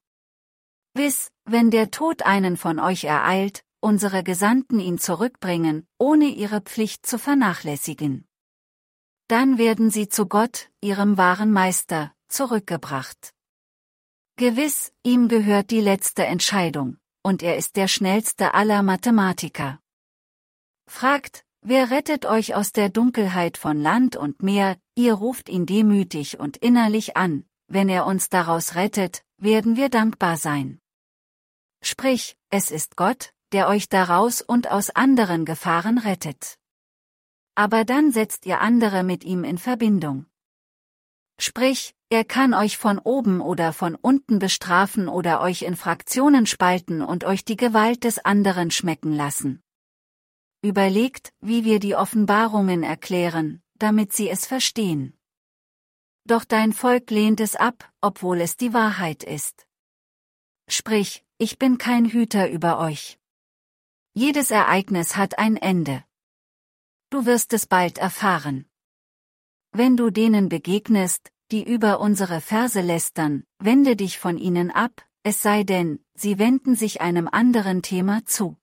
Wiss, 0.92 1.30
wenn 1.46 1.70
der 1.70 1.90
Tod 1.90 2.26
einen 2.26 2.58
von 2.58 2.78
euch 2.78 3.04
ereilt, 3.04 3.64
unsere 3.80 4.22
Gesandten 4.22 4.80
ihn 4.80 4.98
zurückbringen, 4.98 5.88
ohne 5.96 6.26
ihre 6.26 6.60
Pflicht 6.60 7.06
zu 7.06 7.18
vernachlässigen. 7.18 8.28
Dann 9.28 9.56
werden 9.56 9.90
sie 9.90 10.10
zu 10.10 10.26
Gott, 10.26 10.68
ihrem 10.82 11.16
wahren 11.16 11.52
Meister, 11.52 12.12
zurückgebracht. 12.28 13.32
Gewiss, 14.36 14.92
ihm 15.04 15.26
gehört 15.26 15.70
die 15.70 15.80
letzte 15.80 16.26
Entscheidung, 16.26 16.98
und 17.22 17.42
er 17.42 17.56
ist 17.56 17.76
der 17.76 17.88
schnellste 17.88 18.52
aller 18.52 18.82
Mathematiker. 18.82 19.80
Fragt, 20.86 21.45
Wer 21.68 21.90
rettet 21.90 22.26
euch 22.26 22.54
aus 22.54 22.70
der 22.70 22.90
Dunkelheit 22.90 23.56
von 23.56 23.80
Land 23.80 24.14
und 24.14 24.40
Meer, 24.40 24.76
ihr 24.94 25.14
ruft 25.14 25.48
ihn 25.48 25.66
demütig 25.66 26.38
und 26.38 26.56
innerlich 26.56 27.16
an, 27.16 27.44
wenn 27.66 27.88
er 27.88 28.06
uns 28.06 28.28
daraus 28.28 28.76
rettet, 28.76 29.24
werden 29.36 29.74
wir 29.74 29.88
dankbar 29.88 30.36
sein. 30.36 30.78
Sprich, 31.82 32.36
es 32.50 32.70
ist 32.70 32.94
Gott, 32.94 33.32
der 33.50 33.66
euch 33.66 33.88
daraus 33.88 34.42
und 34.42 34.70
aus 34.70 34.90
anderen 34.90 35.44
Gefahren 35.44 35.98
rettet. 35.98 36.56
Aber 37.56 37.84
dann 37.84 38.12
setzt 38.12 38.46
ihr 38.46 38.60
andere 38.60 39.02
mit 39.02 39.24
ihm 39.24 39.42
in 39.42 39.58
Verbindung. 39.58 40.26
Sprich, 41.36 41.96
er 42.10 42.22
kann 42.22 42.54
euch 42.54 42.78
von 42.78 43.00
oben 43.00 43.40
oder 43.40 43.72
von 43.72 43.96
unten 43.96 44.38
bestrafen 44.38 45.08
oder 45.08 45.40
euch 45.40 45.62
in 45.62 45.74
Fraktionen 45.74 46.46
spalten 46.46 47.02
und 47.02 47.24
euch 47.24 47.44
die 47.44 47.56
Gewalt 47.56 48.04
des 48.04 48.24
anderen 48.24 48.70
schmecken 48.70 49.12
lassen 49.12 49.64
überlegt, 50.66 51.32
wie 51.40 51.64
wir 51.64 51.78
die 51.78 51.94
Offenbarungen 51.94 52.82
erklären, 52.82 53.62
damit 53.78 54.12
sie 54.12 54.28
es 54.28 54.46
verstehen. 54.46 55.16
Doch 56.24 56.44
dein 56.44 56.72
Volk 56.72 57.10
lehnt 57.10 57.40
es 57.40 57.54
ab, 57.54 57.90
obwohl 58.00 58.40
es 58.40 58.56
die 58.56 58.74
Wahrheit 58.74 59.22
ist. 59.22 59.66
Sprich, 60.68 61.24
ich 61.38 61.58
bin 61.58 61.78
kein 61.78 62.04
Hüter 62.04 62.50
über 62.50 62.80
euch. 62.80 63.18
Jedes 64.12 64.50
Ereignis 64.50 65.16
hat 65.16 65.38
ein 65.38 65.56
Ende. 65.56 66.04
Du 67.10 67.26
wirst 67.26 67.52
es 67.52 67.66
bald 67.66 67.98
erfahren. 67.98 68.66
Wenn 69.70 69.96
du 69.96 70.10
denen 70.10 70.48
begegnest, 70.48 71.30
die 71.52 71.62
über 71.62 72.00
unsere 72.00 72.40
Verse 72.40 72.80
lästern, 72.80 73.44
wende 73.58 73.94
dich 73.94 74.18
von 74.18 74.38
ihnen 74.38 74.72
ab, 74.72 75.06
es 75.22 75.42
sei 75.42 75.62
denn, 75.62 76.00
sie 76.14 76.38
wenden 76.38 76.74
sich 76.74 77.00
einem 77.00 77.28
anderen 77.28 77.82
Thema 77.82 78.24
zu. 78.24 78.56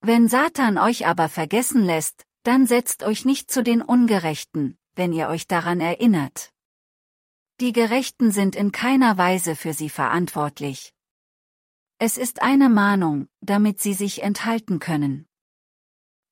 Wenn 0.00 0.28
Satan 0.28 0.78
euch 0.78 1.06
aber 1.06 1.28
vergessen 1.28 1.84
lässt, 1.84 2.24
dann 2.42 2.66
setzt 2.66 3.02
euch 3.02 3.24
nicht 3.24 3.50
zu 3.50 3.62
den 3.62 3.82
Ungerechten, 3.82 4.78
wenn 4.94 5.12
ihr 5.12 5.28
euch 5.28 5.48
daran 5.48 5.80
erinnert. 5.80 6.52
Die 7.60 7.72
Gerechten 7.72 8.30
sind 8.30 8.54
in 8.54 8.70
keiner 8.70 9.18
Weise 9.18 9.56
für 9.56 9.72
sie 9.72 9.88
verantwortlich. 9.88 10.92
Es 11.98 12.18
ist 12.18 12.42
eine 12.42 12.68
Mahnung, 12.68 13.28
damit 13.40 13.80
sie 13.80 13.94
sich 13.94 14.22
enthalten 14.22 14.78
können. 14.78 15.26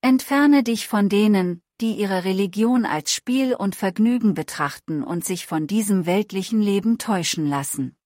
Entferne 0.02 0.62
dich 0.62 0.86
von 0.86 1.08
denen, 1.08 1.62
die 1.80 1.94
ihre 1.94 2.24
Religion 2.24 2.84
als 2.84 3.12
Spiel 3.12 3.54
und 3.54 3.74
Vergnügen 3.74 4.34
betrachten 4.34 5.02
und 5.02 5.24
sich 5.24 5.46
von 5.46 5.66
diesem 5.66 6.04
weltlichen 6.04 6.60
Leben 6.60 6.98
täuschen 6.98 7.48
lassen. 7.48 7.96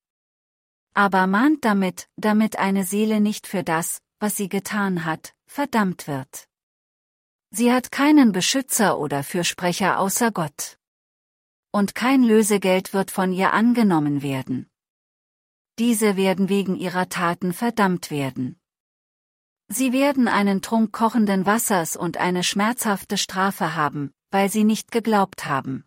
Aber 0.95 1.27
mahnt 1.27 1.65
damit, 1.65 2.09
damit 2.17 2.59
eine 2.59 2.85
Seele 2.85 3.21
nicht 3.21 3.47
für 3.47 3.65
das, 3.65 4.01
was 4.21 4.37
sie 4.37 4.49
getan 4.49 5.05
hat, 5.05 5.35
verdammt 5.49 6.07
wird. 6.07 6.49
Sie 7.51 7.73
hat 7.73 7.91
keinen 7.91 8.33
Beschützer 8.33 8.99
oder 8.99 9.25
Fürsprecher 9.25 9.99
außer 9.99 10.31
Gott. 10.31 10.79
Und 11.73 11.95
kein 11.95 12.23
Lösegeld 12.23 12.93
wird 12.93 13.11
von 13.11 13.33
ihr 13.33 13.53
angenommen 13.53 14.23
werden. 14.23 14.71
Diese 15.79 16.17
werden 16.17 16.49
wegen 16.49 16.77
ihrer 16.77 17.09
Taten 17.09 17.53
verdammt 17.53 18.11
werden. 18.11 18.61
Sie 19.69 19.93
werden 19.93 20.29
einen 20.29 20.63
Trunk 20.63 20.93
kochenden 20.93 21.47
Wassers 21.47 21.97
und 21.97 22.17
eine 22.17 22.43
schmerzhafte 22.43 23.19
Strafe 23.19 23.75
haben, 23.75 24.13
weil 24.31 24.51
sie 24.51 24.65
nicht 24.65 24.91
geglaubt 24.91 25.47
haben. 25.47 25.85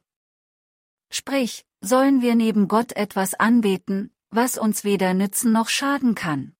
Sprich, 1.11 1.65
sollen 1.81 2.21
wir 2.21 2.35
neben 2.35 2.67
Gott 2.67 2.93
etwas 2.93 3.33
anbeten, 3.33 4.13
was 4.29 4.57
uns 4.57 4.83
weder 4.83 5.13
nützen 5.13 5.51
noch 5.51 5.67
schaden 5.67 6.15
kann? 6.15 6.55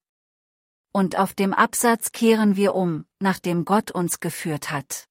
Und 0.93 1.17
auf 1.17 1.33
dem 1.33 1.53
Absatz 1.53 2.11
kehren 2.11 2.55
wir 2.55 2.75
um, 2.75 3.05
nachdem 3.19 3.65
Gott 3.65 3.91
uns 3.91 4.19
geführt 4.19 4.71
hat. 4.71 5.07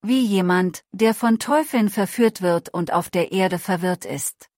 Wie 0.00 0.20
jemand, 0.20 0.84
der 0.92 1.12
von 1.12 1.38
Teufeln 1.38 1.90
verführt 1.90 2.40
wird 2.40 2.68
und 2.68 2.92
auf 2.92 3.10
der 3.10 3.32
Erde 3.32 3.58
verwirrt 3.58 4.04
ist. 4.04 4.48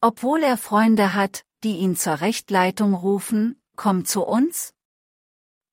Obwohl 0.00 0.42
er 0.42 0.56
Freunde 0.56 1.14
hat, 1.14 1.44
die 1.64 1.78
ihn 1.78 1.96
zur 1.96 2.20
Rechtleitung 2.20 2.94
rufen, 2.94 3.60
komm 3.74 4.04
zu 4.04 4.22
uns? 4.22 4.74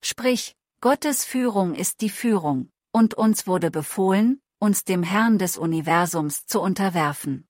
Sprich, 0.02 0.56
Gottes 0.80 1.24
Führung 1.24 1.74
ist 1.74 2.00
die 2.00 2.10
Führung, 2.10 2.72
und 2.90 3.14
uns 3.14 3.46
wurde 3.46 3.70
befohlen, 3.70 4.42
uns 4.58 4.84
dem 4.84 5.04
Herrn 5.04 5.38
des 5.38 5.56
Universums 5.56 6.46
zu 6.46 6.60
unterwerfen. 6.60 7.46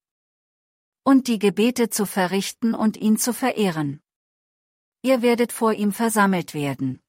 Und 1.02 1.28
die 1.28 1.38
Gebete 1.38 1.88
zu 1.88 2.04
verrichten 2.04 2.74
und 2.74 2.96
ihn 2.98 3.16
zu 3.16 3.32
verehren. 3.32 4.01
Ihr 5.02 5.20
werdet 5.20 5.52
vor 5.52 5.72
ihm 5.72 5.92
versammelt 5.92 6.54
werden. 6.54 7.02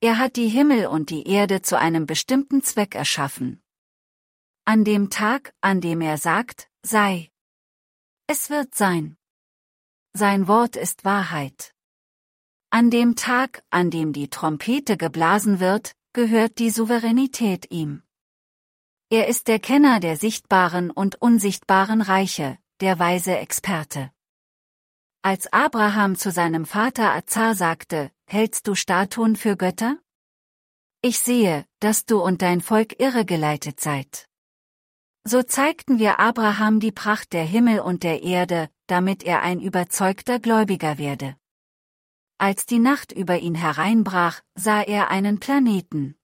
Er 0.00 0.18
hat 0.18 0.36
die 0.36 0.48
Himmel 0.48 0.86
und 0.86 1.10
die 1.10 1.26
Erde 1.26 1.60
zu 1.60 1.76
einem 1.78 2.06
bestimmten 2.06 2.62
Zweck 2.62 2.94
erschaffen. 2.94 3.62
An 4.64 4.84
dem 4.84 5.10
Tag, 5.10 5.52
an 5.60 5.80
dem 5.80 6.00
er 6.00 6.18
sagt, 6.18 6.70
sei. 6.82 7.30
Es 8.28 8.48
wird 8.48 8.74
sein. 8.74 9.16
Sein 10.12 10.46
Wort 10.46 10.76
ist 10.76 11.04
Wahrheit. 11.04 11.74
An 12.70 12.90
dem 12.90 13.16
Tag, 13.16 13.64
an 13.70 13.90
dem 13.90 14.12
die 14.12 14.30
Trompete 14.30 14.96
geblasen 14.96 15.58
wird, 15.58 15.96
gehört 16.12 16.58
die 16.58 16.70
Souveränität 16.70 17.72
ihm. 17.72 18.04
Er 19.10 19.26
ist 19.26 19.48
der 19.48 19.58
Kenner 19.58 19.98
der 19.98 20.16
sichtbaren 20.16 20.90
und 20.90 21.20
unsichtbaren 21.20 22.00
Reiche, 22.00 22.56
der 22.80 22.98
weise 22.98 23.36
Experte. 23.36 24.13
Als 25.26 25.50
Abraham 25.54 26.16
zu 26.16 26.30
seinem 26.30 26.66
Vater 26.66 27.14
Azar 27.14 27.54
sagte, 27.54 28.10
hältst 28.26 28.66
du 28.68 28.74
Statuen 28.74 29.36
für 29.36 29.56
Götter? 29.56 29.96
Ich 31.00 31.18
sehe, 31.18 31.64
dass 31.80 32.04
du 32.04 32.20
und 32.20 32.42
dein 32.42 32.60
Volk 32.60 33.00
irregeleitet 33.00 33.80
seid. 33.80 34.28
So 35.24 35.42
zeigten 35.42 35.98
wir 35.98 36.20
Abraham 36.20 36.78
die 36.78 36.92
Pracht 36.92 37.32
der 37.32 37.44
Himmel 37.44 37.80
und 37.80 38.02
der 38.02 38.22
Erde, 38.22 38.68
damit 38.86 39.22
er 39.22 39.40
ein 39.40 39.60
überzeugter 39.62 40.38
Gläubiger 40.40 40.98
werde. 40.98 41.36
Als 42.36 42.66
die 42.66 42.78
Nacht 42.78 43.10
über 43.10 43.38
ihn 43.38 43.54
hereinbrach, 43.54 44.42
sah 44.54 44.82
er 44.82 45.08
einen 45.08 45.40
Planeten. 45.40 46.18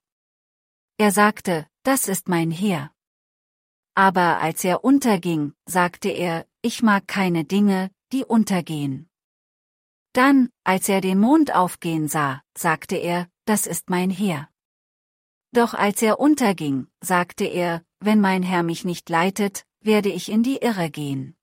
Er 0.98 1.10
sagte, 1.10 1.66
das 1.84 2.06
ist 2.06 2.28
mein 2.28 2.50
Heer. 2.50 2.92
Aber 3.94 4.42
als 4.42 4.62
er 4.62 4.84
unterging, 4.84 5.54
sagte 5.64 6.10
er, 6.10 6.46
ich 6.60 6.82
mag 6.82 7.08
keine 7.08 7.46
Dinge, 7.46 7.90
die 8.12 8.24
untergehen. 8.24 9.08
Dann, 10.12 10.50
als 10.64 10.88
er 10.88 11.00
den 11.00 11.20
Mond 11.20 11.54
aufgehen 11.54 12.08
sah, 12.08 12.42
sagte 12.56 12.96
er, 12.96 13.28
das 13.44 13.66
ist 13.66 13.90
mein 13.90 14.10
Heer. 14.10 14.48
Doch 15.52 15.74
als 15.74 16.02
er 16.02 16.20
unterging, 16.20 16.88
sagte 17.00 17.44
er, 17.44 17.84
wenn 18.00 18.20
mein 18.20 18.42
Herr 18.42 18.62
mich 18.62 18.84
nicht 18.84 19.08
leitet, 19.08 19.66
werde 19.80 20.08
ich 20.08 20.30
in 20.30 20.42
die 20.42 20.58
Irre 20.58 20.90
gehen. 20.90 21.36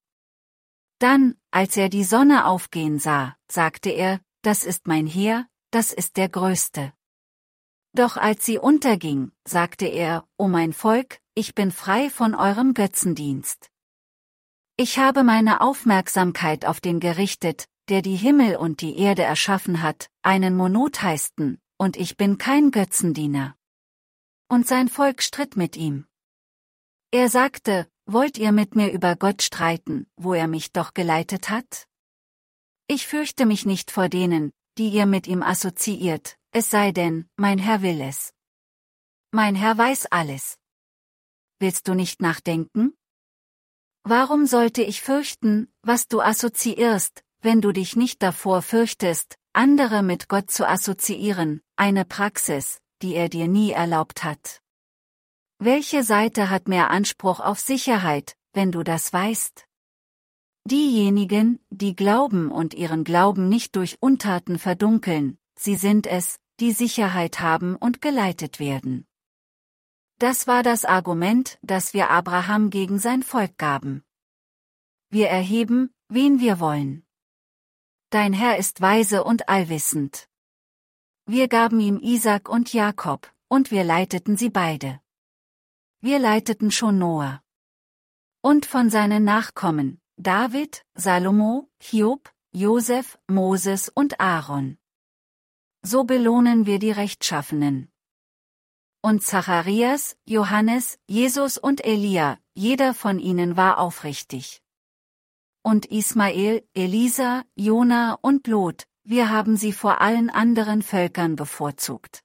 Dann, 1.00 1.36
als 1.52 1.78
er 1.78 1.90
die 1.90 2.04
Sonne 2.04 2.46
aufgehen 2.46 3.00
sah, 3.00 3.38
sagte 3.50 3.90
er, 3.90 4.20
das 4.42 4.66
ist 4.66 4.88
mein 4.88 5.08
Heer, 5.08 5.48
das 5.72 5.94
ist 5.94 6.18
der 6.18 6.30
Größte. 6.30 6.94
Doch 7.94 8.18
als 8.18 8.46
sie 8.46 8.58
unterging, 8.58 9.32
sagte 9.46 9.86
er, 9.86 10.28
O 10.38 10.48
mein 10.48 10.74
Volk, 10.74 11.20
ich 11.34 11.56
bin 11.56 11.72
frei 11.72 12.10
von 12.10 12.36
eurem 12.36 12.74
Götzendienst. 12.74 13.70
Ich 14.80 15.00
habe 15.00 15.24
meine 15.24 15.62
Aufmerksamkeit 15.62 16.64
auf 16.64 16.80
den 16.80 17.00
gerichtet, 17.00 17.68
der 17.90 18.04
die 18.04 18.16
Himmel 18.16 18.56
und 18.58 18.82
die 18.82 19.00
Erde 19.00 19.24
erschaffen 19.24 19.82
hat, 19.82 20.12
einen 20.22 20.56
Monotheisten, 20.56 21.60
und 21.80 21.98
ich 21.98 22.16
bin 22.16 22.38
kein 22.38 22.70
Götzendiener. 22.70 23.56
Und 24.48 24.68
sein 24.68 24.88
Volk 24.88 25.24
stritt 25.24 25.58
mit 25.58 25.78
ihm. 25.78 26.06
Er 27.10 27.28
sagte, 27.30 27.88
wollt 28.06 28.38
ihr 28.38 28.52
mit 28.52 28.76
mir 28.76 28.92
über 28.92 29.16
Gott 29.16 29.42
streiten, 29.42 30.06
wo 30.16 30.36
er 30.36 30.48
mich 30.48 30.74
doch 30.74 30.94
geleitet 30.94 31.50
hat? 31.50 31.88
Ich 32.86 33.08
fürchte 33.08 33.48
mich 33.48 33.66
nicht 33.66 33.90
vor 33.90 34.10
denen, 34.10 34.54
die 34.78 34.90
ihr 34.90 35.08
mit 35.08 35.26
ihm 35.26 35.42
assoziiert, 35.42 36.38
es 36.52 36.70
sei 36.70 36.92
denn, 36.92 37.28
mein 37.36 37.58
Herr 37.58 37.82
will 37.82 38.00
es. 38.00 38.32
Mein 39.32 39.56
Herr 39.56 39.76
weiß 39.76 40.06
alles. 40.12 40.60
Willst 41.58 41.88
du 41.88 41.96
nicht 41.96 42.22
nachdenken? 42.22 42.94
Warum 44.10 44.46
sollte 44.46 44.84
ich 44.84 45.02
fürchten, 45.02 45.68
was 45.82 46.08
du 46.08 46.22
assoziierst, 46.22 47.26
wenn 47.42 47.60
du 47.60 47.74
dich 47.74 47.98
nicht 47.98 48.24
davor 48.24 48.62
fürchtest, 48.62 49.36
andere 49.52 50.02
mit 50.02 50.30
Gott 50.30 50.50
zu 50.50 50.66
assoziieren, 50.66 51.60
eine 51.76 52.06
Praxis, 52.06 52.80
die 53.02 53.16
er 53.16 53.28
dir 53.28 53.50
nie 53.50 53.72
erlaubt 53.72 54.24
hat? 54.24 54.62
Welche 55.60 56.04
Seite 56.04 56.50
hat 56.50 56.70
mehr 56.70 56.90
Anspruch 56.90 57.42
auf 57.42 57.60
Sicherheit, 57.60 58.38
wenn 58.54 58.72
du 58.72 58.82
das 58.82 59.12
weißt? 59.12 59.66
Diejenigen, 60.64 61.60
die 61.70 61.94
glauben 61.94 62.50
und 62.50 62.76
ihren 62.76 63.04
Glauben 63.04 63.50
nicht 63.50 63.76
durch 63.76 63.98
Untaten 64.00 64.58
verdunkeln, 64.58 65.38
sie 65.60 65.76
sind 65.76 66.08
es, 66.08 66.40
die 66.62 66.72
Sicherheit 66.72 67.42
haben 67.42 67.76
und 67.76 68.02
geleitet 68.02 68.62
werden. 68.62 69.06
Das 70.20 70.48
war 70.48 70.64
das 70.64 70.86
Argument, 70.86 71.60
das 71.62 71.94
wir 71.94 72.10
Abraham 72.10 72.70
gegen 72.70 73.00
sein 73.00 73.24
Volk 73.24 73.58
gaben. 73.58 74.04
Wir 75.10 75.30
erheben, 75.30 75.94
wen 76.10 76.40
wir 76.40 76.60
wollen. 76.60 77.06
Dein 78.10 78.34
Herr 78.34 78.58
ist 78.58 78.82
weise 78.82 79.24
und 79.24 79.48
allwissend. 79.50 80.28
Wir 81.26 81.48
gaben 81.48 81.80
ihm 81.80 82.00
Isaac 82.02 82.50
und 82.50 82.74
Jakob, 82.74 83.32
und 83.48 83.70
wir 83.70 83.84
leiteten 83.84 84.38
sie 84.38 84.50
beide. 84.50 85.02
Wir 86.02 86.20
leiteten 86.20 86.72
schon 86.72 86.98
Noah. 86.98 87.44
Und 88.42 88.66
von 88.66 88.90
seinen 88.90 89.24
Nachkommen, 89.24 90.00
David, 90.16 90.86
Salomo, 90.96 91.70
Hiob, 91.80 92.34
Josef, 92.52 93.20
Moses 93.28 93.90
und 93.90 94.20
Aaron 94.20 94.78
so 95.88 96.04
belohnen 96.04 96.66
wir 96.66 96.80
die 96.80 96.92
Rechtschaffenen. 96.92 97.90
Und 99.08 99.24
Zacharias, 99.24 100.18
Johannes, 100.26 101.00
Jesus 101.08 101.58
und 101.58 101.86
Elia, 101.86 102.40
jeder 102.56 102.94
von 102.94 103.20
ihnen 103.20 103.56
war 103.56 103.78
aufrichtig. 103.78 104.62
Und 105.64 105.86
Ismael, 105.86 106.68
Elisa, 106.74 107.46
Jona 107.56 108.18
und 108.22 108.48
Lot, 108.48 108.84
wir 109.06 109.30
haben 109.30 109.56
sie 109.56 109.72
vor 109.72 110.02
allen 110.02 110.30
anderen 110.30 110.82
Völkern 110.82 111.38
bevorzugt. 111.38 112.22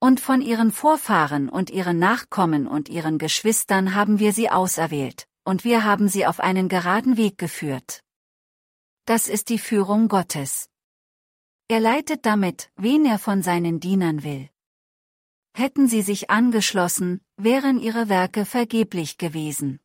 Und 0.00 0.20
von 0.20 0.40
ihren 0.40 0.72
Vorfahren 0.72 1.50
und 1.50 1.68
ihren 1.68 1.98
Nachkommen 1.98 2.66
und 2.66 2.88
ihren 2.88 3.18
Geschwistern 3.18 3.94
haben 3.94 4.18
wir 4.18 4.32
sie 4.32 4.48
auserwählt, 4.48 5.28
und 5.44 5.64
wir 5.64 5.84
haben 5.84 6.08
sie 6.08 6.24
auf 6.24 6.40
einen 6.40 6.70
geraden 6.70 7.18
Weg 7.18 7.36
geführt. 7.36 8.00
Das 9.04 9.28
ist 9.28 9.50
die 9.50 9.58
Führung 9.58 10.08
Gottes. 10.08 10.70
Er 11.68 11.80
leitet 11.80 12.24
damit, 12.24 12.70
wen 12.74 13.04
er 13.04 13.18
von 13.18 13.42
seinen 13.42 13.80
Dienern 13.80 14.22
will. 14.22 14.48
Hätten 15.56 15.86
sie 15.86 16.02
sich 16.02 16.30
angeschlossen, 16.30 17.20
wären 17.36 17.78
ihre 17.78 18.08
Werke 18.08 18.44
vergeblich 18.44 19.18
gewesen. 19.18 19.78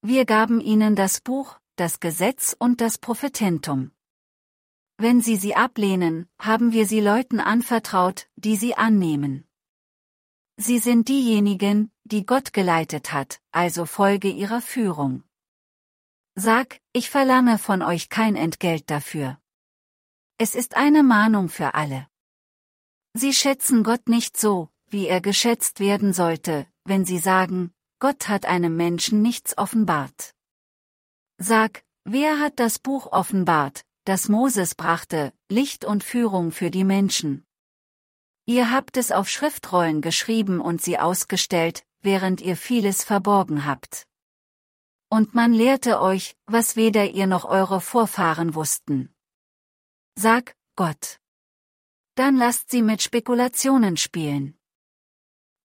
Wir 0.00 0.24
gaben 0.24 0.58
ihnen 0.60 0.96
das 0.96 1.20
Buch, 1.20 1.58
das 1.76 2.00
Gesetz 2.00 2.56
und 2.58 2.80
das 2.80 2.96
Prophetentum. 2.96 3.90
Wenn 4.96 5.20
sie 5.20 5.36
sie 5.36 5.54
ablehnen, 5.54 6.30
haben 6.38 6.72
wir 6.72 6.86
sie 6.86 7.00
Leuten 7.00 7.40
anvertraut, 7.40 8.26
die 8.36 8.56
sie 8.56 8.74
annehmen. 8.74 9.46
Sie 10.56 10.78
sind 10.78 11.08
diejenigen, 11.08 11.90
die 12.04 12.24
Gott 12.24 12.54
geleitet 12.54 13.12
hat, 13.12 13.42
also 13.50 13.84
folge 13.84 14.28
ihrer 14.30 14.62
Führung. 14.62 15.24
Sag, 16.36 16.80
ich 16.94 17.10
verlange 17.10 17.58
von 17.58 17.82
euch 17.82 18.08
kein 18.08 18.34
Entgelt 18.34 18.88
dafür. 18.90 19.38
Es 20.38 20.54
ist 20.54 20.74
eine 20.74 21.02
Mahnung 21.02 21.50
für 21.50 21.74
alle. 21.74 22.08
Sie 23.16 23.32
schätzen 23.32 23.84
Gott 23.84 24.08
nicht 24.08 24.36
so, 24.36 24.70
wie 24.88 25.06
er 25.06 25.20
geschätzt 25.20 25.78
werden 25.78 26.12
sollte, 26.12 26.66
wenn 26.84 27.04
sie 27.04 27.18
sagen, 27.18 27.72
Gott 28.00 28.28
hat 28.28 28.44
einem 28.44 28.76
Menschen 28.76 29.22
nichts 29.22 29.56
offenbart. 29.56 30.34
Sag, 31.38 31.84
wer 32.04 32.40
hat 32.40 32.58
das 32.58 32.80
Buch 32.80 33.12
offenbart, 33.12 33.84
das 34.04 34.28
Moses 34.28 34.74
brachte, 34.74 35.32
Licht 35.48 35.84
und 35.84 36.02
Führung 36.02 36.50
für 36.50 36.70
die 36.70 36.84
Menschen? 36.84 37.46
Ihr 38.46 38.70
habt 38.72 38.96
es 38.96 39.12
auf 39.12 39.28
Schriftrollen 39.28 40.02
geschrieben 40.02 40.60
und 40.60 40.82
sie 40.82 40.98
ausgestellt, 40.98 41.86
während 42.02 42.40
ihr 42.40 42.56
vieles 42.56 43.04
verborgen 43.04 43.64
habt. 43.64 44.06
Und 45.08 45.34
man 45.34 45.52
lehrte 45.52 46.00
euch, 46.00 46.36
was 46.46 46.76
weder 46.76 47.08
ihr 47.10 47.28
noch 47.28 47.44
eure 47.44 47.80
Vorfahren 47.80 48.54
wussten. 48.54 49.14
Sag, 50.16 50.56
Gott. 50.76 51.20
Dann 52.14 52.36
lasst 52.36 52.70
sie 52.70 52.82
mit 52.82 53.02
Spekulationen 53.02 53.96
spielen. 53.96 54.56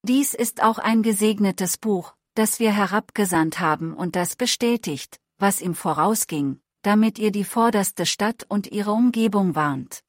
Dies 0.03 0.33
ist 0.33 0.63
auch 0.63 0.79
ein 0.79 1.03
gesegnetes 1.03 1.77
Buch, 1.77 2.15
das 2.33 2.59
wir 2.59 2.71
herabgesandt 2.71 3.59
haben 3.59 3.93
und 3.93 4.15
das 4.15 4.35
bestätigt, 4.35 5.19
was 5.37 5.61
ihm 5.61 5.75
vorausging, 5.75 6.59
damit 6.81 7.19
ihr 7.19 7.31
die 7.31 7.43
vorderste 7.43 8.05
Stadt 8.05 8.45
und 8.47 8.67
ihre 8.67 8.91
Umgebung 8.91 9.55
warnt. 9.55 10.03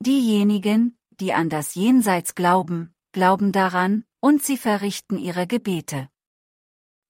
Diejenigen, 0.00 0.98
die 1.10 1.32
an 1.32 1.48
das 1.48 1.74
Jenseits 1.74 2.34
glauben, 2.34 2.94
glauben 3.12 3.52
daran, 3.52 4.04
und 4.20 4.42
sie 4.42 4.56
verrichten 4.56 5.18
ihre 5.18 5.46
Gebete. 5.46 6.08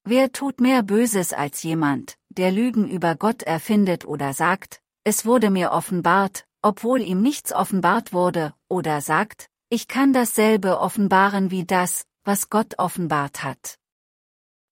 Wer 0.05 0.33
tut 0.33 0.61
mehr 0.61 0.83
Böses 0.83 1.33
als 1.33 1.63
jemand, 1.63 2.17
der 2.29 2.53
Lügen 2.53 2.89
über 2.89 3.17
Gott 3.17 3.43
erfindet 3.43 4.05
oder 4.05 4.33
sagt, 4.33 4.83
es 5.05 5.25
wurde 5.25 5.51
mir 5.51 5.73
offenbart, 5.73 6.47
obwohl 6.63 7.01
ihm 7.01 7.23
nichts 7.23 7.53
offenbart 7.53 8.13
wurde, 8.13 8.55
oder 8.69 9.01
sagt, 9.01 9.49
ich 9.69 9.89
kann 9.89 10.13
dasselbe 10.13 10.81
offenbaren 10.81 11.51
wie 11.51 11.65
das, 11.65 12.05
was 12.25 12.51
Gott 12.51 12.79
offenbart 12.79 13.43
hat. 13.43 13.79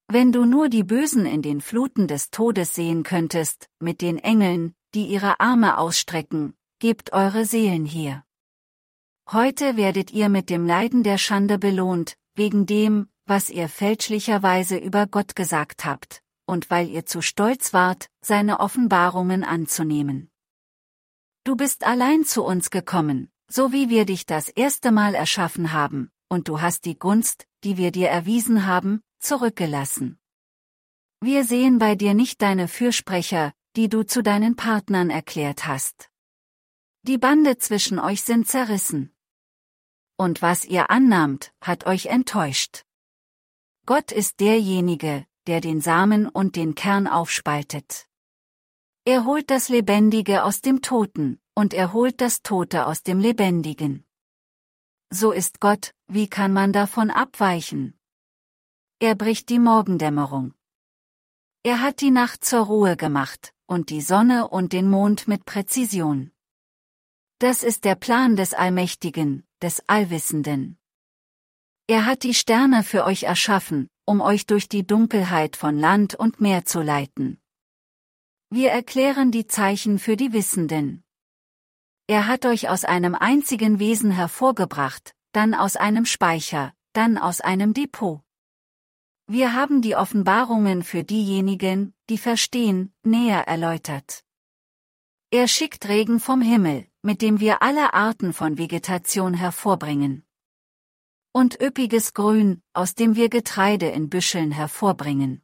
Wenn 0.09 0.33
du 0.33 0.45
nur 0.45 0.69
die 0.69 0.85
Bösen 0.85 1.27
in 1.27 1.43
den 1.43 1.61
Fluten 1.61 2.09
des 2.09 2.31
Todes 2.31 2.75
sehen 2.75 3.03
könntest, 3.03 3.69
mit 3.79 4.01
den 4.01 4.19
Engeln, 4.19 4.75
die 4.95 5.07
ihre 5.07 5.39
Arme 5.39 5.79
ausstrecken, 5.79 6.55
gebt 6.79 7.13
eure 7.13 7.45
Seelen 7.45 7.85
hier. 7.85 8.25
Heute 9.31 9.77
werdet 9.77 10.11
ihr 10.11 10.31
mit 10.31 10.49
dem 10.49 10.67
Leiden 10.67 11.03
der 11.03 11.19
Schande 11.19 11.59
belohnt, 11.59 12.17
wegen 12.35 12.65
dem, 12.65 13.09
was 13.27 13.51
ihr 13.51 13.69
fälschlicherweise 13.69 14.79
über 14.79 15.07
Gott 15.07 15.37
gesagt 15.37 15.85
habt, 15.85 16.23
und 16.47 16.71
weil 16.71 16.89
ihr 16.89 17.05
zu 17.05 17.21
stolz 17.21 17.75
wart, 17.75 18.09
seine 18.23 18.61
Offenbarungen 18.61 19.45
anzunehmen. 19.45 20.31
Du 21.49 21.57
bist 21.57 21.85
allein 21.85 22.27
zu 22.27 22.45
uns 22.45 22.69
gekommen, 22.69 23.31
so 23.51 23.73
wie 23.73 23.89
wir 23.89 24.05
dich 24.05 24.27
das 24.27 24.51
erste 24.51 24.93
Mal 24.93 25.15
erschaffen 25.15 25.73
haben, 25.73 26.11
und 26.29 26.47
du 26.47 26.61
hast 26.61 26.85
die 26.85 26.99
Gunst, 26.99 27.47
die 27.65 27.79
wir 27.79 27.91
dir 27.91 28.11
erwiesen 28.11 28.67
haben, 28.67 29.01
zurückgelassen. 29.19 30.19
Wir 31.23 31.47
sehen 31.47 31.79
bei 31.79 31.95
dir 31.95 32.13
nicht 32.13 32.43
deine 32.43 32.69
Fürsprecher, 32.69 33.55
die 33.77 33.89
du 33.89 34.05
zu 34.05 34.23
deinen 34.23 34.57
Partnern 34.57 35.09
erklärt 35.09 35.67
hast. 35.67 36.11
Die 37.05 37.17
Bande 37.17 37.57
zwischen 37.57 37.99
euch 37.99 38.25
sind 38.25 38.47
zerrissen 38.47 39.15
und 40.19 40.43
was 40.43 40.67
ihr 40.67 40.91
annahmt, 40.91 41.55
hat 41.63 41.87
euch 41.87 42.07
enttäuscht. 42.07 42.85
Gott 43.87 44.13
ist 44.13 44.41
derjenige, 44.41 45.25
der 45.47 45.63
den 45.63 45.81
Samen 45.81 46.29
und 46.29 46.57
den 46.57 46.75
Kern 46.75 47.07
aufspaltet. 47.07 48.08
Er 49.09 49.25
holt 49.25 49.49
das 49.49 49.71
Lebendige 49.71 50.45
aus 50.45 50.61
dem 50.61 50.83
Toten, 50.83 51.41
und 51.55 51.73
er 51.73 51.95
holt 51.95 52.21
das 52.21 52.43
Tote 52.43 52.85
aus 52.85 53.03
dem 53.03 53.21
Lebendigen. 53.21 54.05
So 55.09 55.33
ist 55.33 55.61
Gott, 55.61 55.95
wie 56.09 56.29
kann 56.29 56.53
man 56.53 56.75
davon 56.75 57.11
abweichen? 57.11 57.99
Er 58.99 59.15
bricht 59.15 59.49
die 59.49 59.61
Morgendämmerung. 59.61 60.53
Er 61.63 61.81
hat 61.81 62.03
die 62.03 62.11
Nacht 62.11 62.45
zur 62.45 62.67
Ruhe 62.67 62.99
gemacht, 62.99 63.55
und 63.65 63.89
die 63.89 64.03
Sonne 64.03 64.47
und 64.47 64.75
den 64.75 64.91
Mond 64.91 65.27
mit 65.27 65.47
Präzision. 65.47 66.31
Das 67.39 67.63
ist 67.63 67.87
der 67.87 67.95
Plan 67.95 68.37
des 68.37 68.53
Allmächtigen, 68.53 69.47
des 69.63 69.83
Allwissenden. 69.89 70.79
Er 71.87 72.05
hat 72.05 72.25
die 72.25 72.35
Sterne 72.35 72.83
für 72.83 73.07
euch 73.07 73.23
erschaffen, 73.23 73.89
um 74.05 74.21
euch 74.21 74.45
durch 74.45 74.69
die 74.69 74.87
Dunkelheit 74.87 75.57
von 75.57 75.79
Land 75.79 76.15
und 76.15 76.43
Meer 76.43 76.67
zu 76.67 76.83
leiten. 76.83 77.41
Wir 78.51 78.71
erklären 78.71 79.31
die 79.31 79.47
Zeichen 79.47 79.99
für 79.99 80.17
die 80.17 80.33
Wissenden. 80.33 81.05
Er 82.07 82.27
hat 82.27 82.47
euch 82.47 82.71
aus 82.71 82.87
einem 82.87 83.15
einzigen 83.15 83.79
Wesen 83.79 84.11
hervorgebracht, 84.11 85.15
dann 85.33 85.53
aus 85.53 85.77
einem 85.77 86.07
Speicher, 86.07 86.73
dann 86.95 87.19
aus 87.19 87.43
einem 87.43 87.75
Depot. 87.75 88.23
Wir 89.27 89.53
haben 89.53 89.83
die 89.83 89.97
Offenbarungen 89.97 90.83
für 90.83 91.05
diejenigen, 91.05 91.93
die 92.09 92.17
verstehen, 92.17 92.95
näher 93.03 93.47
erläutert. 93.47 94.25
Er 95.31 95.47
schickt 95.47 95.87
Regen 95.87 96.19
vom 96.19 96.41
Himmel, 96.41 96.87
mit 97.03 97.21
dem 97.21 97.41
wir 97.41 97.61
alle 97.61 97.93
Arten 97.93 98.33
von 98.33 98.57
Vegetation 98.57 99.35
hervorbringen. 99.35 100.25
Und 101.35 101.61
üppiges 101.61 102.15
Grün, 102.15 102.63
aus 102.73 102.95
dem 102.95 103.15
wir 103.15 103.29
Getreide 103.29 103.89
in 103.91 104.09
Büscheln 104.09 104.53
hervorbringen. 104.53 105.43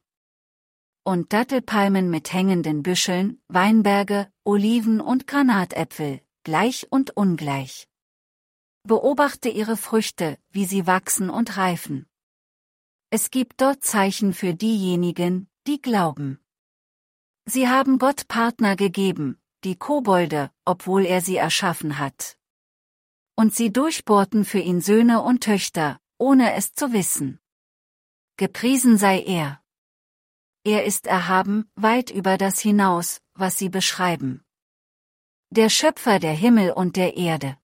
Und 1.07 1.35
Dattelpalmen 1.35 2.09
mit 2.09 2.33
hängenden 2.33 2.83
Büscheln, 2.83 3.39
Weinberge, 3.49 4.33
Oliven 4.43 5.03
und 5.03 5.27
Granatäpfel, 5.27 6.23
gleich 6.45 6.87
und 6.91 7.15
ungleich. 7.15 7.89
Beobachte 8.85 9.51
ihre 9.51 9.77
Früchte, 9.77 10.39
wie 10.49 10.65
sie 10.65 10.87
wachsen 10.87 11.29
und 11.29 11.59
reifen. 11.59 12.07
Es 13.11 13.31
gibt 13.31 13.61
dort 13.61 13.85
Zeichen 13.85 14.33
für 14.33 14.55
diejenigen, 14.55 15.47
die 15.67 15.83
glauben. 15.83 16.41
Sie 17.45 17.69
haben 17.69 17.99
Gott 17.99 18.27
Partner 18.27 18.75
gegeben, 18.75 19.39
die 19.63 19.77
Kobolde, 19.77 20.51
obwohl 20.65 21.05
er 21.05 21.21
sie 21.21 21.37
erschaffen 21.37 21.99
hat. 21.99 22.39
Und 23.37 23.55
sie 23.55 23.71
durchbohrten 23.71 24.47
für 24.47 24.61
ihn 24.61 24.81
Söhne 24.81 25.21
und 25.21 25.45
Töchter, 25.45 26.01
ohne 26.17 26.55
es 26.55 26.73
zu 26.73 26.95
wissen. 26.95 27.41
Gepriesen 28.39 28.97
sei 28.97 29.21
er. 29.21 29.64
Er 30.67 30.87
ist 30.87 31.07
erhaben, 31.07 31.71
weit 31.77 32.11
über 32.11 32.39
das 32.39 32.59
hinaus, 32.59 33.21
was 33.35 33.59
sie 33.59 33.69
beschreiben. 33.69 34.43
Der 35.51 35.69
Schöpfer 35.69 36.19
der 36.19 36.33
Himmel 36.33 36.73
und 36.73 36.97
der 36.97 37.19
Erde. 37.19 37.59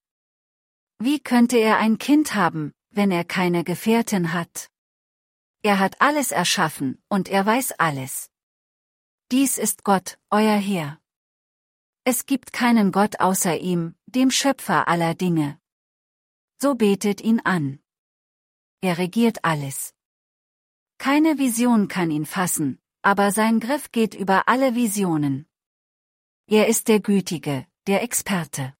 Wie 0.98 1.18
könnte 1.18 1.56
er 1.56 1.78
ein 1.78 1.96
Kind 1.96 2.34
haben, 2.34 2.74
wenn 2.90 3.10
er 3.10 3.24
keine 3.24 3.64
Gefährtin 3.64 4.34
hat? 4.34 4.70
Er 5.62 5.78
hat 5.78 6.02
alles 6.02 6.30
erschaffen, 6.30 7.02
und 7.08 7.30
er 7.30 7.46
weiß 7.46 7.72
alles. 7.72 8.30
Dies 9.32 9.56
ist 9.56 9.82
Gott, 9.82 10.18
euer 10.28 10.58
Herr. 10.58 11.00
Es 12.04 12.26
gibt 12.26 12.52
keinen 12.52 12.92
Gott 12.92 13.18
außer 13.18 13.56
ihm, 13.56 13.94
dem 14.04 14.30
Schöpfer 14.30 14.88
aller 14.88 15.14
Dinge. 15.14 15.58
So 16.60 16.74
betet 16.74 17.22
ihn 17.22 17.40
an. 17.40 17.80
Er 18.82 18.98
regiert 18.98 19.42
alles. 19.42 19.94
Keine 20.98 21.38
Vision 21.38 21.88
kann 21.88 22.10
ihn 22.10 22.26
fassen, 22.26 22.78
aber 23.02 23.32
sein 23.32 23.60
Griff 23.60 23.92
geht 23.92 24.14
über 24.14 24.48
alle 24.48 24.74
Visionen. 24.74 25.46
Er 26.46 26.68
ist 26.68 26.88
der 26.88 27.00
Gütige, 27.00 27.66
der 27.86 28.02
Experte. 28.02 28.74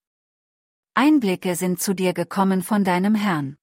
Einblicke 0.94 1.56
sind 1.56 1.80
zu 1.80 1.94
dir 1.94 2.12
gekommen 2.12 2.62
von 2.62 2.84
deinem 2.84 3.14
Herrn. 3.14 3.56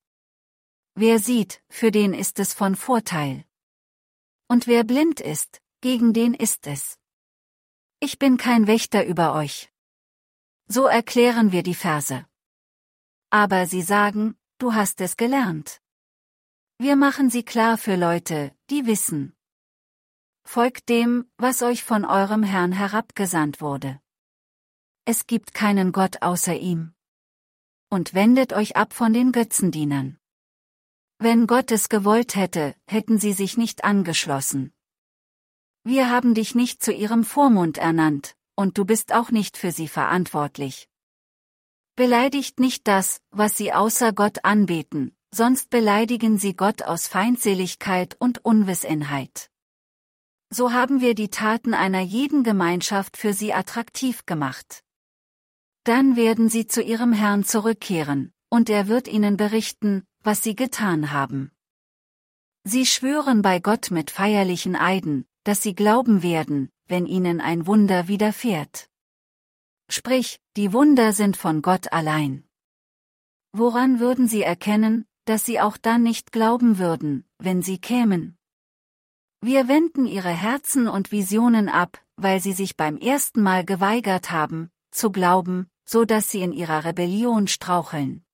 Wer 0.96 1.20
sieht, 1.20 1.62
für 1.70 1.92
den 1.92 2.14
ist 2.14 2.40
es 2.40 2.54
von 2.54 2.76
Vorteil. 2.76 3.46
Und 4.48 4.66
wer 4.66 4.84
blind 4.84 5.20
ist, 5.20 5.62
gegen 5.82 6.14
den 6.14 6.34
ist 6.34 6.66
es. 6.66 6.98
Ich 8.00 8.18
bin 8.18 8.38
kein 8.38 8.66
Wächter 8.66 9.06
über 9.06 9.36
euch. 9.36 9.72
So 10.68 10.86
erklären 10.88 11.52
wir 11.52 11.62
die 11.62 11.76
Verse. 11.76 12.26
Aber 13.30 13.68
sie 13.68 13.84
sagen, 13.84 14.36
du 14.58 14.74
hast 14.74 15.02
es 15.02 15.18
gelernt. 15.18 15.82
Wir 16.80 16.96
machen 16.96 17.30
sie 17.30 17.44
klar 17.44 17.78
für 17.78 17.96
Leute, 17.96 18.56
die 18.70 18.86
wissen. 18.86 19.37
Folgt 20.50 20.88
dem, 20.88 21.30
was 21.38 21.62
euch 21.62 21.84
von 21.84 22.06
eurem 22.06 22.42
Herrn 22.42 22.72
herabgesandt 22.72 23.60
wurde. 23.60 24.00
Es 25.04 25.28
gibt 25.28 25.54
keinen 25.54 25.92
Gott 25.92 26.22
außer 26.22 26.56
ihm. 26.56 26.94
Und 27.90 28.14
wendet 28.14 28.54
euch 28.54 28.78
ab 28.78 28.94
von 28.94 29.12
den 29.12 29.34
Götzendienern. 29.34 30.18
Wenn 31.20 31.48
Gott 31.48 31.70
es 31.72 31.90
gewollt 31.90 32.38
hätte, 32.38 32.76
hätten 32.88 33.20
sie 33.20 33.34
sich 33.34 33.58
nicht 33.58 33.84
angeschlossen. 33.84 34.72
Wir 35.84 36.10
haben 36.10 36.34
dich 36.34 36.56
nicht 36.56 36.82
zu 36.82 36.94
ihrem 36.94 37.26
Vormund 37.26 37.78
ernannt, 37.78 38.38
und 38.56 38.78
du 38.78 38.86
bist 38.86 39.14
auch 39.14 39.32
nicht 39.32 39.58
für 39.58 39.74
sie 39.74 39.90
verantwortlich. 39.90 40.88
Beleidigt 41.98 42.62
nicht 42.62 42.88
das, 42.88 43.20
was 43.32 43.58
sie 43.58 43.74
außer 43.74 44.14
Gott 44.14 44.46
anbeten, 44.46 45.14
sonst 45.30 45.70
beleidigen 45.70 46.38
sie 46.38 46.56
Gott 46.56 46.84
aus 46.84 47.10
Feindseligkeit 47.10 48.16
und 48.18 48.46
Unwissenheit. 48.46 49.52
So 50.50 50.72
haben 50.72 51.02
wir 51.02 51.14
die 51.14 51.30
Taten 51.30 51.74
einer 51.74 52.02
jeden 52.02 52.44
Gemeinschaft 52.44 53.18
für 53.18 53.34
sie 53.34 53.54
attraktiv 53.54 54.26
gemacht. 54.26 54.84
Dann 55.84 56.16
werden 56.16 56.50
sie 56.50 56.68
zu 56.68 56.82
ihrem 56.82 57.14
Herrn 57.14 57.44
zurückkehren, 57.44 58.34
und 58.50 58.70
er 58.70 58.88
wird 58.88 59.08
ihnen 59.08 59.38
berichten, 59.38 60.06
was 60.24 60.44
sie 60.44 60.56
getan 60.56 61.12
haben. 61.12 61.52
Sie 62.64 62.86
schwören 62.86 63.42
bei 63.42 63.60
Gott 63.60 63.92
mit 63.92 64.12
feierlichen 64.12 64.76
Eiden, 64.76 65.26
dass 65.44 65.62
sie 65.62 65.76
glauben 65.76 66.24
werden, 66.24 66.70
wenn 66.88 67.06
ihnen 67.06 67.40
ein 67.40 67.66
Wunder 67.68 68.08
widerfährt. 68.08 68.90
Sprich, 69.90 70.42
die 70.58 70.74
Wunder 70.74 71.14
sind 71.14 71.38
von 71.38 71.62
Gott 71.62 71.94
allein. 71.94 72.44
Woran 73.54 74.00
würden 74.00 74.28
sie 74.28 74.44
erkennen, 74.44 75.06
dass 75.26 75.46
sie 75.46 75.60
auch 75.60 75.78
dann 75.78 76.04
nicht 76.04 76.32
glauben 76.32 76.78
würden, 76.78 77.26
wenn 77.38 77.62
sie 77.62 77.80
kämen? 77.80 78.37
Wir 79.42 79.68
wenden 79.68 80.08
ihre 80.08 80.30
Herzen 80.30 80.88
und 80.88 81.12
Visionen 81.12 81.70
ab, 81.70 82.04
weil 82.16 82.42
sie 82.42 82.54
sich 82.54 82.76
beim 82.76 82.98
ersten 82.98 83.44
Mal 83.44 83.64
geweigert 83.64 84.32
haben, 84.32 84.72
zu 84.92 85.12
glauben, 85.12 85.70
so 85.86 86.06
dass 86.06 86.30
sie 86.30 86.42
in 86.42 86.52
ihrer 86.52 86.86
Rebellion 86.86 87.48
straucheln. 87.48 88.26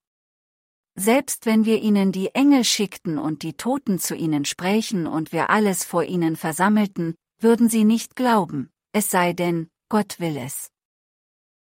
Selbst 0.96 1.46
wenn 1.46 1.66
wir 1.66 1.82
ihnen 1.82 2.12
die 2.12 2.34
Engel 2.36 2.64
schickten 2.64 3.18
und 3.18 3.44
die 3.44 3.54
Toten 3.54 4.00
zu 4.00 4.16
ihnen 4.16 4.46
sprächen 4.46 5.06
und 5.06 5.34
wir 5.34 5.50
alles 5.50 5.84
vor 5.84 6.04
ihnen 6.04 6.36
versammelten, 6.36 7.16
würden 7.40 7.68
sie 7.68 7.84
nicht 7.84 8.16
glauben, 8.16 8.72
es 8.94 9.10
sei 9.10 9.34
denn, 9.34 9.70
Gott 9.90 10.20
will 10.20 10.38
es. 10.38 10.72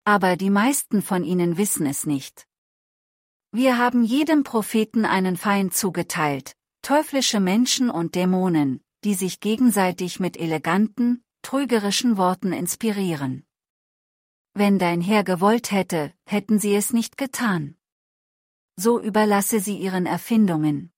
Aber 0.05 0.35
die 0.35 0.49
meisten 0.49 1.01
von 1.01 1.23
ihnen 1.23 1.57
wissen 1.57 1.85
es 1.87 2.05
nicht. 2.05 2.45
Wir 3.51 3.77
haben 3.77 4.03
jedem 4.03 4.43
Propheten 4.43 5.05
einen 5.05 5.35
Feind 5.35 5.73
zugeteilt, 5.73 6.53
teuflische 6.81 7.39
Menschen 7.39 7.89
und 7.89 8.15
Dämonen, 8.15 8.81
die 9.03 9.13
sich 9.13 9.39
gegenseitig 9.39 10.19
mit 10.19 10.37
eleganten, 10.37 11.23
trügerischen 11.41 12.17
Worten 12.17 12.53
inspirieren. 12.53 13.45
Wenn 14.53 14.79
dein 14.79 15.01
Herr 15.01 15.23
gewollt 15.23 15.71
hätte, 15.71 16.13
hätten 16.25 16.59
sie 16.59 16.75
es 16.75 16.93
nicht 16.93 17.17
getan 17.17 17.75
so 18.81 18.99
überlasse 18.99 19.59
sie 19.59 19.77
ihren 19.77 20.05
Erfindungen. 20.05 20.91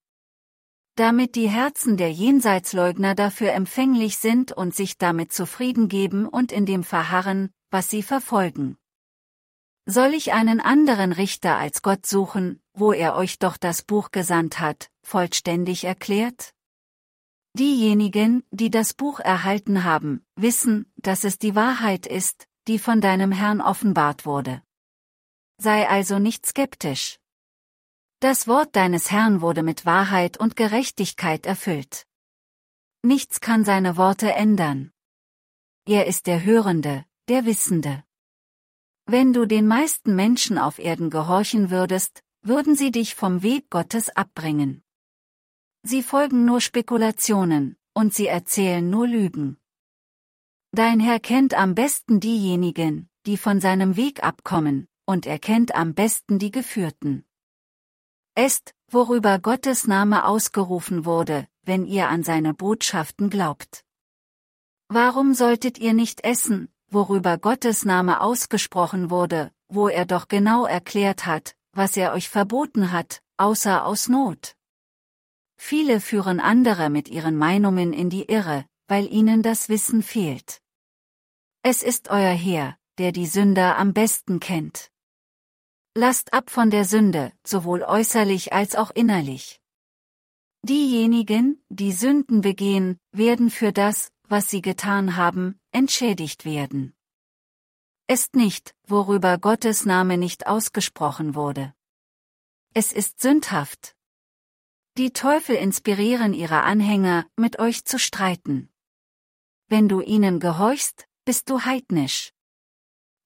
Damit 0.95 1.35
die 1.35 1.49
Herzen 1.49 1.97
der 1.97 2.11
Jenseitsleugner 2.11 3.15
dafür 3.15 3.51
empfänglich 3.53 4.17
sind 4.17 4.51
und 4.51 4.75
sich 4.75 4.97
damit 4.97 5.33
zufrieden 5.33 5.89
geben 5.89 6.27
und 6.27 6.51
in 6.51 6.65
dem 6.65 6.83
verharren, 6.83 7.51
was 7.71 7.89
sie 7.89 8.03
verfolgen. 8.03 8.77
Soll 9.85 10.13
ich 10.13 10.31
einen 10.33 10.61
anderen 10.61 11.11
Richter 11.11 11.57
als 11.57 11.81
Gott 11.81 12.05
suchen, 12.05 12.61
wo 12.73 12.93
er 12.93 13.15
euch 13.15 13.39
doch 13.39 13.57
das 13.57 13.81
Buch 13.81 14.11
gesandt 14.11 14.59
hat, 14.59 14.89
vollständig 15.01 15.83
erklärt? 15.83 16.53
Diejenigen, 17.55 18.43
die 18.49 18.71
das 18.71 18.95
Buch 18.95 19.19
erhalten 19.19 19.83
haben, 19.83 20.25
wissen, 20.35 20.91
dass 20.95 21.23
es 21.23 21.37
die 21.37 21.53
Wahrheit 21.53 22.07
ist, 22.07 22.47
die 22.67 22.79
von 22.79 22.99
deinem 22.99 23.31
Herrn 23.31 23.61
offenbart 23.61 24.25
wurde. 24.25 24.63
Sei 25.57 25.87
also 25.87 26.17
nicht 26.17 26.47
skeptisch. 26.47 27.19
Das 28.19 28.47
Wort 28.47 28.75
deines 28.75 29.11
Herrn 29.11 29.41
wurde 29.41 29.61
mit 29.61 29.85
Wahrheit 29.85 30.37
und 30.37 30.55
Gerechtigkeit 30.55 31.45
erfüllt. 31.45 32.07
Nichts 33.03 33.39
kann 33.39 33.65
seine 33.65 33.97
Worte 33.97 34.31
ändern. 34.33 34.91
Er 35.85 36.07
ist 36.07 36.25
der 36.25 36.43
Hörende, 36.43 37.05
der 37.27 37.45
Wissende. 37.45 38.03
Wenn 39.05 39.33
du 39.33 39.45
den 39.45 39.67
meisten 39.67 40.15
Menschen 40.15 40.57
auf 40.57 40.79
Erden 40.79 41.09
gehorchen 41.09 41.69
würdest, 41.69 42.23
würden 42.41 42.75
sie 42.75 42.91
dich 42.91 43.13
vom 43.13 43.43
Weg 43.43 43.69
Gottes 43.69 44.09
abbringen. 44.09 44.83
Sie 45.85 46.01
folgen 46.01 46.45
nur 46.45 46.61
Spekulationen, 46.61 47.75
und 47.93 48.13
sie 48.13 48.27
erzählen 48.27 48.89
nur 48.89 49.05
Lügen. 49.05 49.57
Dein 50.71 50.99
Herr 51.01 51.19
kennt 51.19 51.53
am 51.53 51.75
besten 51.75 52.19
diejenigen, 52.19 53.09
die 53.25 53.37
von 53.37 53.59
seinem 53.59 53.97
Weg 53.97 54.23
abkommen, 54.23 54.87
und 55.05 55.25
er 55.25 55.39
kennt 55.39 55.75
am 55.75 55.93
besten 55.93 56.39
die 56.39 56.51
Geführten. 56.51 57.25
Esst, 58.33 58.73
worüber 58.89 59.39
Gottes 59.39 59.85
Name 59.85 60.25
ausgerufen 60.25 61.05
wurde, 61.05 61.47
wenn 61.63 61.85
ihr 61.85 62.07
an 62.07 62.23
seine 62.23 62.53
Botschaften 62.53 63.29
glaubt. 63.29 63.83
Warum 64.87 65.33
solltet 65.33 65.77
ihr 65.77 65.93
nicht 65.93 66.23
essen, 66.23 66.69
worüber 66.87 67.37
Gottes 67.37 67.83
Name 67.83 68.21
ausgesprochen 68.21 69.09
wurde, 69.09 69.51
wo 69.67 69.89
er 69.89 70.05
doch 70.05 70.27
genau 70.27 70.65
erklärt 70.65 71.25
hat, 71.25 71.55
was 71.73 71.97
er 71.97 72.13
euch 72.13 72.29
verboten 72.29 72.91
hat, 72.91 73.21
außer 73.37 73.85
aus 73.85 74.07
Not? 74.07 74.55
Viele 75.57 75.99
führen 75.99 76.39
andere 76.39 76.89
mit 76.89 77.09
ihren 77.09 77.37
Meinungen 77.37 77.93
in 77.93 78.09
die 78.09 78.23
Irre, 78.23 78.65
weil 78.87 79.11
ihnen 79.11 79.41
das 79.41 79.69
Wissen 79.69 80.03
fehlt. 80.03 80.61
Es 81.61 81.81
ist 81.81 82.09
euer 82.09 82.33
Herr, 82.33 82.77
der 82.97 83.11
die 83.11 83.25
Sünder 83.25 83.77
am 83.77 83.93
besten 83.93 84.39
kennt. 84.39 84.91
Lasst 85.95 86.33
ab 86.33 86.49
von 86.49 86.69
der 86.69 86.85
Sünde, 86.85 87.31
sowohl 87.45 87.83
äußerlich 87.83 88.51
als 88.51 88.75
auch 88.75 88.91
innerlich. 88.91 89.61
Diejenigen, 90.63 91.63
die 91.69 91.91
Sünden 91.91 92.41
begehen, 92.41 92.97
werden 93.11 93.49
für 93.49 93.71
das, 93.71 94.11
was 94.27 94.49
sie 94.49 94.61
getan 94.61 95.17
haben, 95.17 95.59
entschädigt 95.71 96.45
werden. 96.45 96.95
Ist 98.07 98.35
nicht, 98.35 98.75
worüber 98.87 99.37
Gottes 99.37 99.85
Name 99.85 100.17
nicht 100.17 100.47
ausgesprochen 100.47 101.35
wurde. 101.35 101.73
Es 102.73 102.91
ist 102.91 103.21
sündhaft. 103.21 103.95
Die 104.97 105.11
Teufel 105.11 105.55
inspirieren 105.55 106.33
ihre 106.33 106.61
Anhänger, 106.63 107.25
mit 107.35 107.59
euch 107.59 107.85
zu 107.85 107.97
streiten. 107.97 108.69
Wenn 109.67 109.89
du 109.89 110.01
ihnen 110.01 110.39
gehorchst, 110.39 111.07
bist 111.25 111.49
du 111.49 111.61
heidnisch 111.61 112.33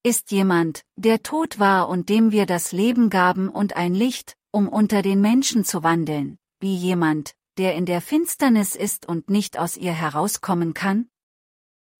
ist 0.07 0.31
jemand, 0.31 0.83
der 0.95 1.21
tot 1.21 1.59
war 1.59 1.89
und 1.89 2.07
dem 2.07 2.31
wir 2.31 2.45
das 2.45 2.71
Leben 2.71 3.09
gaben 3.09 3.49
und 3.49 3.75
ein 3.75 3.93
Licht, 3.93 4.37
um 4.51 4.69
unter 4.69 5.01
den 5.01 5.19
Menschen 5.19 5.65
zu 5.65 5.83
wandeln, 5.83 6.37
wie 6.61 6.75
jemand, 6.75 7.35
der 7.57 7.75
in 7.75 7.85
der 7.85 7.99
Finsternis 7.99 8.75
ist 8.75 9.05
und 9.05 9.29
nicht 9.29 9.57
aus 9.57 9.75
ihr 9.75 9.91
herauskommen 9.91 10.73
kann? 10.73 11.09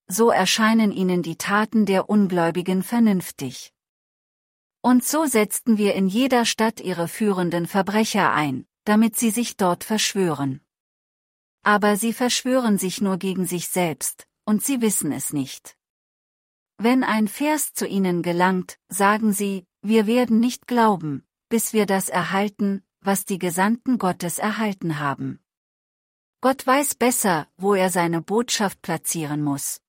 So 0.07 0.29
erscheinen 0.29 0.93
ihnen 0.93 1.21
die 1.21 1.35
Taten 1.35 1.85
der 1.85 2.09
Ungläubigen 2.09 2.81
vernünftig. 2.81 3.73
Und 4.81 5.03
so 5.03 5.25
setzten 5.25 5.77
wir 5.77 5.93
in 5.95 6.07
jeder 6.07 6.45
Stadt 6.45 6.79
ihre 6.79 7.09
führenden 7.09 7.67
Verbrecher 7.67 8.31
ein, 8.31 8.66
damit 8.87 9.17
sie 9.17 9.31
sich 9.31 9.57
dort 9.57 9.83
verschwören. 9.83 10.61
Aber 11.63 11.97
sie 11.97 12.13
verschwören 12.13 12.77
sich 12.77 13.01
nur 13.01 13.17
gegen 13.17 13.45
sich 13.45 13.67
selbst, 13.67 14.27
und 14.45 14.63
sie 14.63 14.79
wissen 14.79 15.11
es 15.11 15.33
nicht. 15.33 15.75
Wenn 16.77 17.03
ein 17.03 17.27
Vers 17.27 17.73
zu 17.73 17.85
ihnen 17.85 18.21
gelangt, 18.21 18.79
sagen 18.87 19.33
sie, 19.33 19.65
wir 19.81 20.07
werden 20.07 20.39
nicht 20.39 20.67
glauben, 20.67 21.27
bis 21.49 21.73
wir 21.73 21.85
das 21.85 22.07
erhalten, 22.07 22.81
was 23.01 23.25
die 23.25 23.39
Gesandten 23.39 23.97
Gottes 23.97 24.39
erhalten 24.39 24.99
haben. 24.99 25.41
Gott 26.39 26.65
weiß 26.65 26.95
besser, 26.95 27.47
wo 27.57 27.73
er 27.73 27.89
seine 27.89 28.21
Botschaft 28.21 28.81
platzieren 28.81 29.43
muss. 29.43 29.81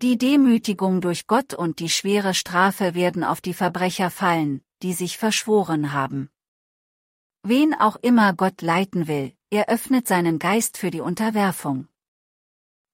Die 0.00 0.16
Demütigung 0.16 1.02
durch 1.02 1.26
Gott 1.26 1.52
und 1.52 1.78
die 1.78 1.90
schwere 1.90 2.32
Strafe 2.32 2.94
werden 2.94 3.22
auf 3.22 3.42
die 3.42 3.54
Verbrecher 3.54 4.10
fallen, 4.10 4.62
die 4.82 4.94
sich 4.94 5.18
verschworen 5.18 5.92
haben. 5.92 6.30
Wen 7.42 7.74
auch 7.74 7.96
immer 7.96 8.32
Gott 8.32 8.62
leiten 8.62 9.06
will, 9.06 9.32
er 9.50 9.68
öffnet 9.68 10.06
seinen 10.08 10.38
Geist 10.38 10.76
für 10.76 10.90
die 10.90 11.00
Unterwerfung. 11.00 11.88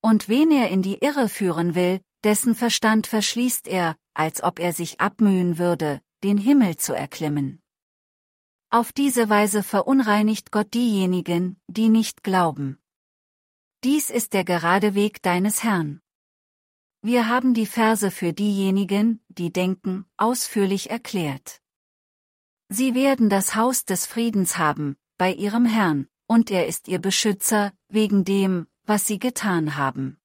Und 0.01 0.29
wen 0.29 0.51
er 0.51 0.69
in 0.69 0.83
die 0.83 0.99
Irre 0.99 1.29
führen 1.29 1.75
will, 1.75 2.01
dessen 2.25 2.55
Verstand 2.55 3.07
verschließt 3.07 3.67
er, 3.69 3.97
als 4.15 4.43
ob 4.43 4.59
er 4.59 4.73
sich 4.73 5.01
abmühen 5.01 5.59
würde, 5.59 6.01
den 6.23 6.39
Himmel 6.39 6.77
zu 6.77 6.95
erklimmen. 6.95 7.61
Auf 8.71 8.93
diese 8.93 9.29
Weise 9.29 9.63
verunreinigt 9.63 10.51
Gott 10.51 10.75
diejenigen, 10.75 11.61
die 11.69 11.89
nicht 11.89 12.23
glauben. 12.23 12.79
Dies 13.85 14.11
ist 14.11 14.33
der 14.33 14.45
gerade 14.45 14.95
Weg 14.95 15.23
deines 15.23 15.63
Herrn. 15.63 16.01
Wir 17.03 17.29
haben 17.29 17.53
die 17.55 17.67
Verse 17.67 18.11
für 18.11 18.33
diejenigen, 18.33 19.21
die 19.29 19.53
denken, 19.53 20.07
ausführlich 20.17 20.91
erklärt. 20.91 21.61
Sie 22.69 22.95
werden 22.95 23.29
das 23.29 23.55
Haus 23.55 23.85
des 23.85 24.07
Friedens 24.07 24.59
haben, 24.59 24.97
bei 25.19 25.33
ihrem 25.33 25.67
Herrn, 25.67 26.09
und 26.27 26.51
er 26.51 26.67
ist 26.67 26.89
ihr 26.89 26.99
Beschützer, 26.99 27.73
wegen 27.89 28.25
dem, 28.25 28.67
was 28.85 29.07
sie 29.07 29.19
getan 29.19 29.77
haben. 29.77 30.19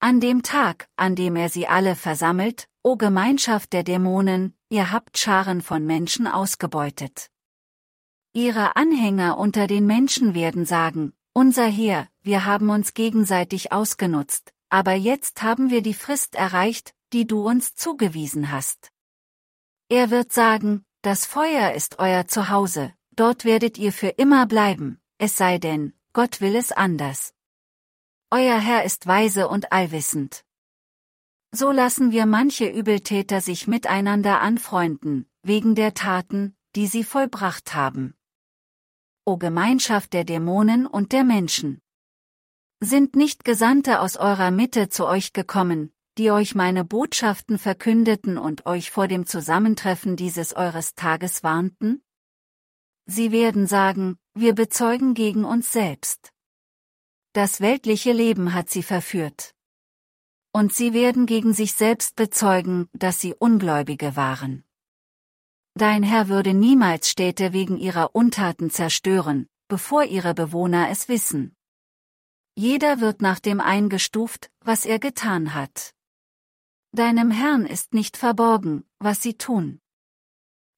An 0.00 0.20
dem 0.20 0.42
Tag, 0.42 0.88
an 0.96 1.14
dem 1.16 1.36
er 1.36 1.48
sie 1.48 1.66
alle 1.66 1.96
versammelt, 1.96 2.68
o 2.82 2.96
Gemeinschaft 2.96 3.72
der 3.72 3.84
Dämonen, 3.84 4.54
ihr 4.68 4.92
habt 4.92 5.16
Scharen 5.16 5.62
von 5.62 5.86
Menschen 5.86 6.26
ausgebeutet. 6.26 7.30
Ihre 8.34 8.76
Anhänger 8.76 9.38
unter 9.38 9.66
den 9.66 9.86
Menschen 9.86 10.34
werden 10.34 10.66
sagen, 10.66 11.12
unser 11.32 11.66
Herr, 11.66 12.08
wir 12.20 12.44
haben 12.44 12.68
uns 12.68 12.94
gegenseitig 12.94 13.72
ausgenutzt, 13.72 14.52
aber 14.68 14.92
jetzt 14.92 15.42
haben 15.42 15.70
wir 15.70 15.82
die 15.82 15.94
Frist 15.94 16.34
erreicht, 16.34 16.94
die 17.12 17.26
du 17.26 17.46
uns 17.46 17.74
zugewiesen 17.74 18.50
hast. 18.50 18.90
Er 19.88 20.10
wird 20.10 20.32
sagen, 20.32 20.84
das 21.04 21.26
Feuer 21.26 21.72
ist 21.72 21.98
euer 21.98 22.26
Zuhause, 22.26 22.94
dort 23.14 23.44
werdet 23.44 23.76
ihr 23.76 23.92
für 23.92 24.08
immer 24.08 24.46
bleiben, 24.46 25.02
es 25.18 25.36
sei 25.36 25.58
denn, 25.58 25.92
Gott 26.14 26.40
will 26.40 26.56
es 26.56 26.72
anders. 26.72 27.34
Euer 28.30 28.58
Herr 28.58 28.84
ist 28.84 29.06
weise 29.06 29.48
und 29.48 29.70
allwissend. 29.70 30.46
So 31.52 31.72
lassen 31.72 32.10
wir 32.10 32.24
manche 32.24 32.66
Übeltäter 32.66 33.42
sich 33.42 33.66
miteinander 33.66 34.40
anfreunden, 34.40 35.28
wegen 35.42 35.74
der 35.74 35.92
Taten, 35.92 36.56
die 36.74 36.86
sie 36.86 37.04
vollbracht 37.04 37.74
haben. 37.74 38.14
O 39.26 39.36
Gemeinschaft 39.36 40.14
der 40.14 40.24
Dämonen 40.24 40.86
und 40.86 41.12
der 41.12 41.24
Menschen! 41.24 41.82
Sind 42.80 43.14
nicht 43.14 43.44
Gesandte 43.44 44.00
aus 44.00 44.16
eurer 44.16 44.50
Mitte 44.50 44.88
zu 44.88 45.06
euch 45.06 45.34
gekommen, 45.34 45.93
die 46.18 46.30
euch 46.30 46.54
meine 46.54 46.84
Botschaften 46.84 47.58
verkündeten 47.58 48.38
und 48.38 48.66
euch 48.66 48.90
vor 48.90 49.08
dem 49.08 49.26
Zusammentreffen 49.26 50.16
dieses 50.16 50.54
eures 50.54 50.94
Tages 50.94 51.42
warnten? 51.42 52.04
sie 53.06 53.32
werden 53.32 53.66
sagen, 53.66 54.18
wir 54.34 54.54
bezeugen 54.54 55.14
gegen 55.14 55.44
uns 55.44 55.72
selbst. 55.72 56.32
Das 57.32 57.60
weltliche 57.60 58.12
Leben 58.12 58.54
hat 58.54 58.70
sie 58.70 58.82
verführt. 58.82 59.54
Und 60.52 60.72
sie 60.72 60.92
werden 60.92 61.26
gegen 61.26 61.52
sich 61.52 61.74
selbst 61.74 62.16
bezeugen, 62.16 62.88
dass 62.92 63.20
sie 63.20 63.34
Ungläubige 63.34 64.16
waren. 64.16 64.64
Dein 65.74 66.04
Herr 66.04 66.28
würde 66.28 66.54
niemals 66.54 67.10
Städte 67.10 67.52
wegen 67.52 67.76
ihrer 67.76 68.14
Untaten 68.14 68.70
zerstören, 68.70 69.48
bevor 69.66 70.04
ihre 70.04 70.32
Bewohner 70.32 70.88
es 70.90 71.08
wissen. 71.08 71.56
Jeder 72.54 73.00
wird 73.00 73.20
nach 73.20 73.40
dem 73.40 73.60
eingestuft, 73.60 74.52
was 74.60 74.86
er 74.86 75.00
getan 75.00 75.54
hat. 75.54 75.93
Deinem 76.94 77.32
Herrn 77.32 77.66
ist 77.66 77.92
nicht 77.92 78.16
verborgen, 78.16 78.84
was 79.00 79.20
sie 79.20 79.34
tun. 79.34 79.80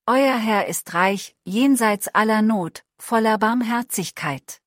Euer 0.07 0.39
Herr 0.39 0.67
ist 0.67 0.95
reich, 0.95 1.37
jenseits 1.45 2.09
aller 2.09 2.41
Not, 2.41 2.87
voller 2.99 3.37
Barmherzigkeit. 3.37 4.63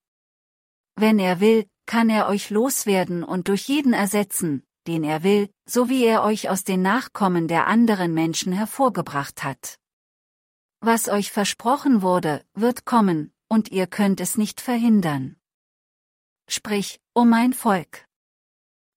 Wenn 0.95 1.17
er 1.17 1.39
will, 1.39 1.67
kann 1.87 2.11
er 2.11 2.27
euch 2.27 2.51
loswerden 2.51 3.23
und 3.23 3.47
durch 3.47 3.67
jeden 3.67 3.93
ersetzen, 3.93 4.61
den 4.85 5.03
er 5.03 5.23
will, 5.23 5.49
so 5.65 5.89
wie 5.89 6.05
er 6.05 6.23
euch 6.23 6.49
aus 6.51 6.65
den 6.65 6.83
Nachkommen 6.83 7.47
der 7.47 7.65
anderen 7.65 8.13
Menschen 8.13 8.53
hervorgebracht 8.53 9.43
hat. 9.43 9.79
Was 10.81 11.09
euch 11.09 11.31
versprochen 11.31 12.03
wurde, 12.03 12.45
wird 12.53 12.85
kommen, 12.85 13.33
und 13.47 13.71
ihr 13.71 13.87
könnt 13.87 14.21
es 14.21 14.37
nicht 14.37 14.61
verhindern. 14.61 15.35
Sprich, 16.47 17.01
o 17.15 17.25
mein 17.25 17.53
Volk. 17.53 18.05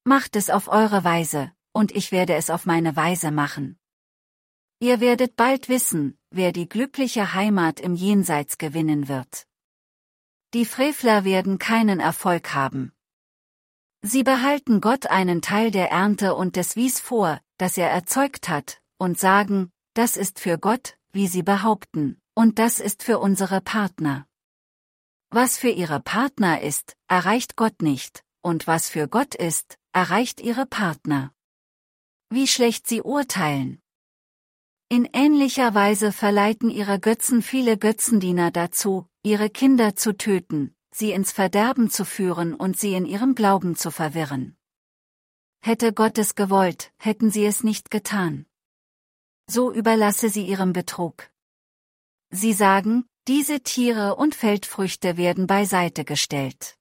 Macht 0.05 0.37
es 0.37 0.51
auf 0.51 0.69
eure 0.69 1.03
Weise, 1.03 1.51
und 1.73 1.93
ich 1.93 2.13
werde 2.13 2.35
es 2.35 2.51
auf 2.51 2.67
meine 2.67 2.97
Weise 2.97 3.31
machen. 3.31 3.79
Ihr 4.81 5.01
werdet 5.01 5.37
bald 5.37 5.69
wissen, 5.69 6.19
wer 6.31 6.53
die 6.53 6.69
glückliche 6.69 7.35
Heimat 7.35 7.81
im 7.81 7.95
Jenseits 7.95 8.59
gewinnen 8.59 9.09
wird. 9.09 9.47
Die 10.55 10.65
Frevler 10.65 11.25
werden 11.25 11.59
keinen 11.59 12.01
Erfolg 12.01 12.55
haben. 12.55 12.93
Sie 14.03 14.25
behalten 14.25 14.81
Gott 14.81 15.07
einen 15.07 15.41
Teil 15.41 15.71
der 15.71 15.91
Ernte 15.91 16.35
und 16.35 16.57
des 16.57 16.75
Wies 16.75 16.99
vor, 16.99 17.41
das 17.59 17.79
er 17.79 17.91
erzeugt 17.91 18.49
hat, 18.49 18.81
und 18.99 19.19
sagen, 19.19 19.71
das 19.95 20.17
ist 20.17 20.41
für 20.41 20.59
Gott, 20.59 20.99
wie 21.13 21.29
sie 21.29 21.43
behaupten, 21.43 22.21
und 22.35 22.59
das 22.59 22.81
ist 22.81 23.05
für 23.05 23.21
unsere 23.21 23.61
Partner. 23.61 24.27
Was 25.31 25.57
für 25.57 25.69
ihre 25.71 26.01
Partner 26.01 26.61
ist, 26.61 26.97
erreicht 27.09 27.57
Gott 27.57 27.81
nicht, 27.81 28.25
und 28.43 28.67
was 28.67 28.91
für 28.91 29.07
Gott 29.07 29.35
ist, 29.35 29.79
erreicht 29.93 30.41
ihre 30.41 30.67
Partner. 30.67 31.33
Wie 32.35 32.47
schlecht 32.47 32.87
sie 32.87 33.03
urteilen. 33.03 33.83
In 34.89 35.07
ähnlicher 35.13 35.75
Weise 35.75 36.13
verleiten 36.13 36.71
ihre 36.71 36.99
Götzen 36.99 37.43
viele 37.43 37.77
Götzendiener 37.77 38.51
dazu, 38.51 39.07
ihre 39.23 39.51
Kinder 39.51 39.97
zu 39.97 40.17
töten, 40.17 40.75
sie 40.91 41.13
ins 41.13 41.31
Verderben 41.31 41.91
zu 41.91 42.07
führen 42.07 42.55
und 42.55 42.79
sie 42.79 42.95
in 42.95 43.05
ihrem 43.05 43.35
Glauben 43.35 43.77
zu 43.77 43.91
verwirren. 43.91 44.57
Hätte 45.61 45.93
Gott 45.93 46.17
es 46.17 46.35
gewollt, 46.35 46.91
hätten 46.97 47.31
sie 47.31 47.45
es 47.45 47.65
nicht 47.65 47.91
getan. 47.91 48.47
So 49.47 49.71
überlasse 49.71 50.31
sie 50.31 50.47
ihrem 50.47 50.73
Betrug. 50.73 51.29
Sie 52.31 52.55
sagen, 52.55 53.05
diese 53.29 53.61
Tiere 53.61 54.17
und 54.17 54.35
Feldfrüchte 54.35 55.19
werden 55.19 55.47
beiseite 55.47 56.07
gestellt. 56.07 56.79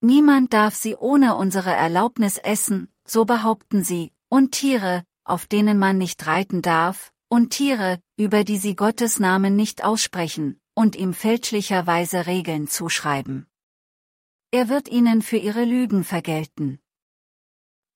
Niemand 0.00 0.52
darf 0.52 0.76
sie 0.76 0.94
ohne 0.94 1.34
unsere 1.34 1.72
Erlaubnis 1.72 2.38
essen, 2.38 2.86
so 3.04 3.24
behaupten 3.24 3.82
sie, 3.82 4.12
und 4.28 4.52
Tiere, 4.52 5.04
auf 5.24 5.46
denen 5.46 5.78
man 5.78 5.98
nicht 5.98 6.26
reiten 6.26 6.62
darf, 6.62 7.12
und 7.28 7.50
Tiere, 7.50 7.98
über 8.16 8.44
die 8.44 8.58
sie 8.58 8.76
Gottes 8.76 9.18
Namen 9.18 9.56
nicht 9.56 9.84
aussprechen, 9.84 10.60
und 10.74 10.96
ihm 10.96 11.14
fälschlicherweise 11.14 12.26
Regeln 12.26 12.68
zuschreiben. 12.68 13.46
Er 14.50 14.68
wird 14.68 14.88
ihnen 14.88 15.22
für 15.22 15.36
ihre 15.36 15.64
Lügen 15.64 16.04
vergelten. 16.04 16.78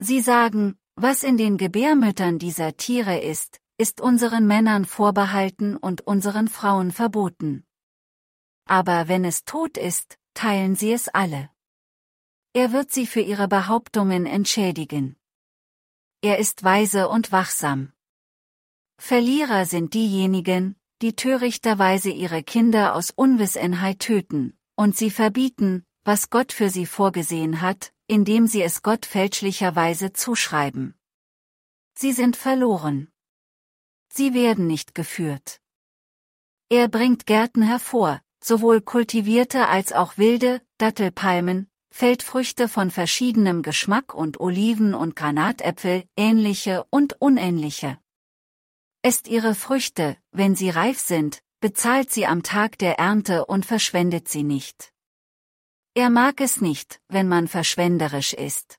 Sie 0.01 0.21
sagen, 0.21 0.77
was 0.97 1.23
in 1.23 1.37
den 1.37 1.57
Gebärmüttern 1.57 2.39
dieser 2.39 2.77
Tiere 2.77 3.19
ist, 3.19 3.61
ist 3.77 4.01
unseren 4.01 4.47
Männern 4.47 4.85
vorbehalten 4.85 5.77
und 5.77 6.01
unseren 6.01 6.49
Frauen 6.49 6.91
verboten. 6.91 7.65
Aber 8.67 9.07
wenn 9.09 9.25
es 9.25 9.45
tot 9.45 9.79
ist, 9.79 10.19
teilen 10.35 10.75
sie 10.75 10.93
es 10.93 11.09
alle. 11.09 11.51
Er 12.55 12.73
wird 12.73 12.91
sie 12.91 13.07
für 13.07 13.21
ihre 13.21 13.47
Behauptungen 13.47 14.27
entschädigen. 14.27 15.18
Er 16.21 16.39
ist 16.39 16.65
weise 16.65 17.09
und 17.09 17.33
wachsam. 17.33 17.93
Verlierer 18.99 19.65
sind 19.67 19.95
diejenigen, 19.95 20.77
die 21.01 21.15
törichterweise 21.15 22.11
ihre 22.11 22.43
Kinder 22.43 22.95
aus 22.95 23.11
Unwissenheit 23.11 24.01
töten, 24.01 24.59
und 24.77 24.97
sie 24.97 25.11
verbieten, 25.11 25.85
was 26.05 26.31
Gott 26.31 26.53
für 26.53 26.71
sie 26.71 26.87
vorgesehen 26.87 27.61
hat, 27.61 27.93
indem 28.07 28.47
sie 28.47 28.63
es 28.63 28.83
Gott 28.83 29.07
fälschlicherweise 29.07 30.13
zuschreiben. 30.13 30.95
Sie 31.95 32.13
sind 32.13 32.37
verloren 32.37 33.13
sie 34.19 34.35
werden 34.35 34.67
nicht 34.67 34.97
geführt. 34.97 35.61
Er 36.69 36.89
bringt 36.89 37.25
Gärten 37.27 37.63
hervor, 37.63 38.21
sowohl 38.43 38.81
kultivierte 38.81 39.69
als 39.69 39.93
auch 39.93 40.19
wilde, 40.19 40.61
Dattelpalmen, 40.79 41.71
Feldfrüchte 41.91 42.69
von 42.69 42.91
verschiedenem 42.91 43.63
Geschmack 43.63 44.15
und 44.15 44.41
Oliven 44.41 44.95
und 44.95 45.17
Granatäpfel, 45.17 46.05
ähnliche 46.17 46.85
und 46.91 47.21
unähnliche. 47.21 47.99
Esst 49.03 49.29
ihre 49.29 49.55
Früchte, 49.55 50.17
wenn 50.33 50.55
sie 50.55 50.71
reif 50.71 50.99
sind, 50.99 51.43
bezahlt 51.61 52.11
sie 52.11 52.27
am 52.27 52.43
Tag 52.43 52.79
der 52.79 52.99
Ernte 52.99 53.47
und 53.47 53.67
verschwendet 53.67 54.29
sie 54.29 54.43
nicht. 54.43 54.93
Er 55.95 56.11
mag 56.11 56.41
es 56.41 56.61
nicht, 56.61 57.01
wenn 57.09 57.27
man 57.27 57.49
verschwenderisch 57.49 58.33
ist. 58.33 58.79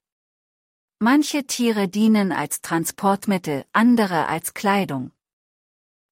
Manche 0.99 1.45
Tiere 1.45 1.87
dienen 1.87 2.31
als 2.31 2.61
Transportmittel, 2.61 3.65
andere 3.73 4.27
als 4.27 4.53
Kleidung. 4.53 5.11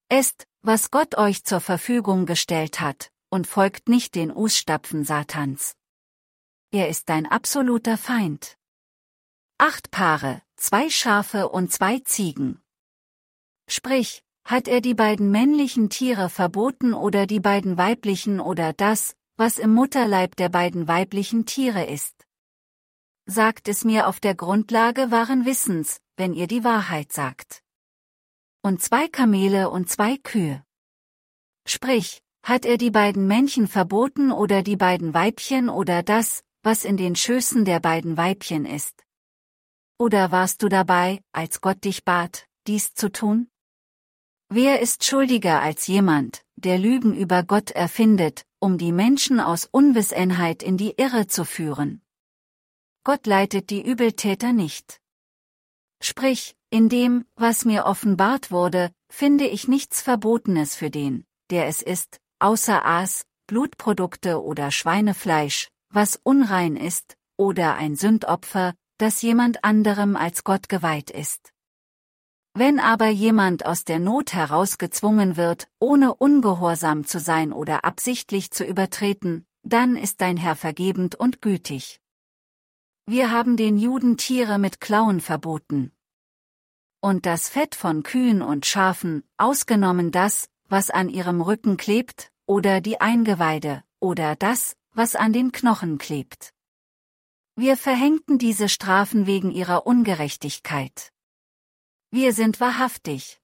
Esst, 0.10 0.47
was 0.62 0.91
Gott 0.91 1.17
euch 1.17 1.43
zur 1.43 1.60
Verfügung 1.60 2.25
gestellt 2.25 2.79
hat, 2.79 3.12
und 3.29 3.47
folgt 3.47 3.89
nicht 3.89 4.15
den 4.15 4.33
Fußstapfen 4.33 5.03
Satans. 5.03 5.75
Er 6.71 6.89
ist 6.89 7.10
dein 7.10 7.25
absoluter 7.25 7.97
Feind. 7.97 8.58
Acht 9.58 9.89
Paare, 9.91 10.41
zwei 10.56 10.89
Schafe 10.89 11.49
und 11.49 11.71
zwei 11.71 11.99
Ziegen. 11.99 12.62
Sprich, 13.67 14.23
hat 14.43 14.67
er 14.67 14.82
die 14.82 14.93
beiden 14.93 15.32
männlichen 15.32 15.89
Tiere 15.89 16.30
verboten 16.30 16.93
oder 16.93 17.25
die 17.25 17.39
beiden 17.39 17.77
weiblichen 17.77 18.39
oder 18.39 18.73
das, 18.73 19.15
was 19.36 19.60
im 19.60 19.73
Mutterleib 19.73 20.36
der 20.36 20.49
beiden 20.49 20.88
weiblichen 20.88 21.45
Tiere 21.45 21.86
ist? 21.86 22.25
Sagt 23.25 23.67
es 23.67 23.84
mir 23.84 24.08
auf 24.08 24.19
der 24.19 24.36
Grundlage 24.36 25.12
wahren 25.12 25.45
Wissens, 25.45 25.99
wenn 26.15 26.34
ihr 26.34 26.47
die 26.47 26.63
Wahrheit 26.63 27.12
sagt 27.12 27.63
und 28.67 28.82
zwei 28.82 29.08
Kamele 29.08 29.69
und 29.69 29.89
zwei 29.89 30.17
Kühe. 30.17 30.62
Sprich, 31.65 32.21
hat 32.43 32.65
er 32.65 32.77
die 32.77 32.91
beiden 32.91 33.25
Männchen 33.25 33.65
verboten 33.65 34.30
oder 34.30 34.62
die 34.62 34.75
beiden 34.75 35.13
Weibchen 35.13 35.69
oder 35.69 36.03
das, 36.03 36.43
was 36.63 36.86
in 36.86 36.98
den 36.98 37.15
Schößen 37.15 37.65
der 37.65 37.80
beiden 37.80 38.17
Weibchen 38.17 38.65
ist? 38.65 39.04
Oder 40.00 40.32
warst 40.32 40.62
du 40.62 40.70
dabei, 40.70 41.22
als 41.32 41.62
Gott 41.62 41.84
dich 41.84 42.04
bat, 42.04 42.48
dies 42.67 42.93
zu 42.93 43.12
tun? 43.12 43.50
Wer 44.50 44.80
ist 44.80 45.04
schuldiger 45.04 45.62
als 45.62 45.88
jemand, 45.88 46.43
der 46.56 46.78
Lügen 46.78 47.15
über 47.15 47.43
Gott 47.43 47.72
erfindet, 47.72 48.46
um 48.60 48.78
die 48.78 48.91
Menschen 48.91 49.39
aus 49.39 49.65
Unwissenheit 49.65 50.63
in 50.63 50.78
die 50.78 50.93
Irre 50.98 51.28
zu 51.28 51.46
führen? 51.46 52.02
Gott 53.04 53.26
leitet 53.26 53.70
die 53.70 53.86
Übeltäter 53.86 54.54
nicht. 54.54 55.02
Sprich, 56.02 56.56
in 56.70 56.89
dem, 56.89 57.26
was 57.36 57.65
mir 57.65 57.86
offenbart 57.86 58.52
wurde, 58.52 58.91
finde 59.10 59.48
ich 59.48 59.67
nichts 59.67 60.02
Verbotenes 60.02 60.75
für 60.75 60.90
den, 60.90 61.25
der 61.50 61.67
es 61.67 61.81
isst, 61.81 62.19
außer 62.40 62.86
Aas, 62.86 63.25
Blutprodukte 63.48 64.44
oder 64.44 64.71
Schweinefleisch, 64.71 65.69
was 65.98 66.19
unrein 66.21 66.75
ist, 66.75 67.17
oder 67.37 67.73
ein 67.73 67.95
Sündopfer, 67.95 68.75
das 69.00 69.23
jemand 69.23 69.63
anderem 69.63 70.15
als 70.15 70.43
Gott 70.43 70.69
geweiht 70.69 71.10
ist. 71.10 71.52
Wenn 72.54 72.79
aber 72.79 73.08
jemand 73.08 73.65
aus 73.65 73.83
der 73.83 73.98
Not 73.98 74.33
herausgezwungen 74.33 75.37
wird, 75.37 75.67
ohne 75.79 76.13
ungehorsam 76.13 77.04
zu 77.04 77.19
sein 77.19 77.52
oder 77.52 77.83
absichtlich 77.83 78.52
zu 78.52 78.63
übertreten, 78.63 79.48
dann 79.63 79.95
ist 79.95 80.21
dein 80.21 80.37
Herr 80.37 80.56
vergebend 80.56 81.15
und 81.15 81.41
gütig. 81.41 82.00
Wir 83.08 83.31
haben 83.31 83.58
den 83.58 83.79
Juden 83.79 84.17
Tiere 84.17 84.60
mit 84.60 84.79
Klauen 84.79 85.19
verboten, 85.19 85.93
und 87.02 87.25
das 87.25 87.50
Fett 87.50 87.73
von 87.73 88.04
Kühen 88.04 88.43
und 88.43 88.67
Schafen, 88.67 89.23
ausgenommen 89.37 90.12
das, 90.12 90.48
was 90.69 90.91
an 90.91 91.10
ihrem 91.10 91.41
Rücken 91.41 91.75
klebt, 91.75 92.31
oder 92.45 92.81
die 92.81 93.02
Eingeweide, 93.02 93.83
oder 94.00 94.35
das, 94.35 94.77
was 94.98 95.15
an 95.15 95.31
den 95.31 95.52
Knochen 95.52 96.00
klebt. 96.00 96.54
Wir 97.56 97.77
verhängten 97.77 98.39
diese 98.39 98.67
Strafen 98.67 99.27
wegen 99.27 99.52
ihrer 99.52 99.85
Ungerechtigkeit. 99.85 101.13
Wir 102.10 102.33
sind 102.33 102.60
wahrhaftig. 102.60 103.39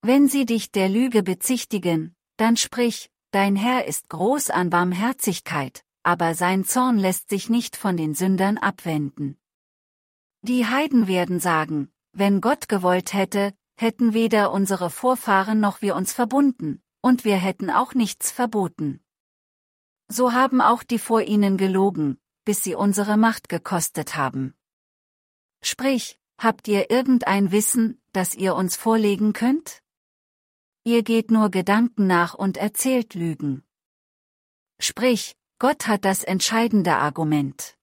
Wenn 0.00 0.28
sie 0.28 0.46
dich 0.46 0.72
der 0.72 0.88
Lüge 0.88 1.22
bezichtigen, 1.22 2.14
dann 2.38 2.56
sprich, 2.56 3.10
dein 3.32 3.54
Herr 3.54 3.86
ist 3.86 4.08
groß 4.08 4.48
an 4.48 4.70
Barmherzigkeit, 4.70 5.84
aber 6.02 6.34
sein 6.34 6.64
Zorn 6.64 6.98
lässt 6.98 7.28
sich 7.28 7.50
nicht 7.50 7.76
von 7.76 7.98
den 7.98 8.14
Sündern 8.14 8.56
abwenden. 8.56 9.36
Die 10.40 10.66
Heiden 10.66 11.06
werden 11.06 11.38
sagen, 11.38 11.90
wenn 12.12 12.40
Gott 12.40 12.68
gewollt 12.68 13.12
hätte, 13.12 13.52
hätten 13.76 14.14
weder 14.14 14.52
unsere 14.52 14.88
Vorfahren 14.88 15.60
noch 15.60 15.82
wir 15.82 15.96
uns 15.96 16.14
verbunden, 16.14 16.80
und 17.02 17.26
wir 17.26 17.36
hätten 17.36 17.68
auch 17.68 17.92
nichts 17.92 18.30
verboten. 18.30 19.00
So 20.08 20.32
haben 20.32 20.60
auch 20.60 20.82
die 20.82 20.98
vor 20.98 21.22
ihnen 21.22 21.56
gelogen, 21.56 22.18
bis 22.44 22.62
sie 22.62 22.74
unsere 22.74 23.16
Macht 23.16 23.48
gekostet 23.48 24.16
haben. 24.16 24.54
Sprich, 25.62 26.18
habt 26.38 26.68
ihr 26.68 26.90
irgendein 26.90 27.50
Wissen, 27.50 28.00
das 28.12 28.34
ihr 28.34 28.54
uns 28.54 28.76
vorlegen 28.76 29.32
könnt? 29.32 29.82
Ihr 30.84 31.02
geht 31.02 31.30
nur 31.30 31.50
Gedanken 31.50 32.06
nach 32.06 32.34
und 32.34 32.56
erzählt 32.56 33.14
Lügen. 33.14 33.64
Sprich, 34.78 35.36
Gott 35.58 35.88
hat 35.88 36.04
das 36.04 36.22
entscheidende 36.22 36.96
Argument. 36.96 37.76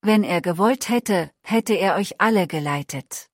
Wenn 0.00 0.22
er 0.22 0.40
gewollt 0.40 0.88
hätte, 0.88 1.30
hätte 1.42 1.74
er 1.74 1.96
euch 1.96 2.20
alle 2.20 2.46
geleitet. 2.46 3.28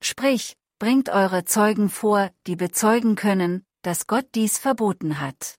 Sprich, 0.00 0.56
bringt 0.78 1.10
eure 1.10 1.44
Zeugen 1.44 1.90
vor, 1.90 2.30
die 2.46 2.56
bezeugen 2.56 3.14
können, 3.14 3.66
dass 3.82 4.06
Gott 4.06 4.26
dies 4.34 4.58
verboten 4.58 5.20
hat. 5.20 5.58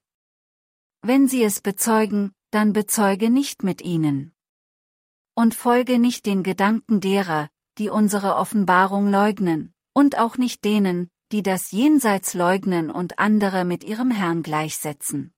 Wenn 1.01 1.27
sie 1.27 1.43
es 1.43 1.61
bezeugen, 1.61 2.33
dann 2.51 2.73
bezeuge 2.73 3.29
nicht 3.29 3.63
mit 3.63 3.81
ihnen. 3.81 4.33
Und 5.33 5.55
folge 5.55 5.97
nicht 5.97 6.25
den 6.25 6.43
Gedanken 6.43 6.99
derer, 6.99 7.49
die 7.77 7.89
unsere 7.89 8.35
Offenbarung 8.35 9.09
leugnen, 9.09 9.73
und 9.93 10.17
auch 10.17 10.37
nicht 10.37 10.65
denen, 10.65 11.09
die 11.31 11.43
das 11.43 11.71
Jenseits 11.71 12.33
leugnen 12.33 12.89
und 12.91 13.17
andere 13.19 13.63
mit 13.63 13.83
ihrem 13.83 14.11
Herrn 14.11 14.43
gleichsetzen. 14.43 15.33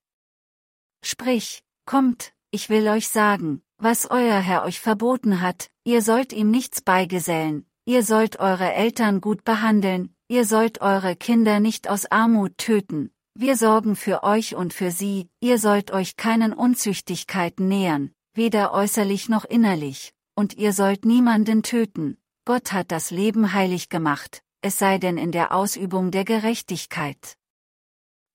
Sprich, 1.04 1.62
kommt, 1.84 2.32
ich 2.50 2.68
will 2.68 2.88
euch 2.88 3.08
sagen, 3.08 3.62
was 3.78 4.10
euer 4.10 4.38
Herr 4.38 4.64
euch 4.64 4.80
verboten 4.80 5.40
hat, 5.40 5.70
ihr 5.84 6.02
sollt 6.02 6.32
ihm 6.32 6.50
nichts 6.50 6.80
beigesellen, 6.80 7.66
ihr 7.84 8.02
sollt 8.02 8.40
eure 8.40 8.72
Eltern 8.72 9.20
gut 9.20 9.44
behandeln, 9.44 10.14
ihr 10.28 10.44
sollt 10.44 10.80
eure 10.80 11.14
Kinder 11.14 11.60
nicht 11.60 11.88
aus 11.88 12.06
Armut 12.06 12.58
töten, 12.58 13.12
wir 13.34 13.56
sorgen 13.56 13.96
für 13.96 14.22
euch 14.24 14.54
und 14.54 14.74
für 14.74 14.90
sie, 14.90 15.30
ihr 15.40 15.58
sollt 15.58 15.90
euch 15.90 16.16
keinen 16.16 16.52
Unzüchtigkeiten 16.52 17.66
nähern, 17.66 18.12
weder 18.34 18.72
äußerlich 18.72 19.28
noch 19.28 19.44
innerlich, 19.44 20.12
und 20.34 20.54
ihr 20.54 20.72
sollt 20.72 21.04
niemanden 21.04 21.62
töten, 21.62 22.18
Gott 22.44 22.72
hat 22.72 22.90
das 22.92 23.10
Leben 23.10 23.52
heilig 23.52 23.88
gemacht, 23.88 24.42
es 24.60 24.78
sei 24.78 24.98
denn 24.98 25.16
in 25.16 25.32
der 25.32 25.52
Ausübung 25.52 26.10
der 26.10 26.24
Gerechtigkeit. 26.24 27.36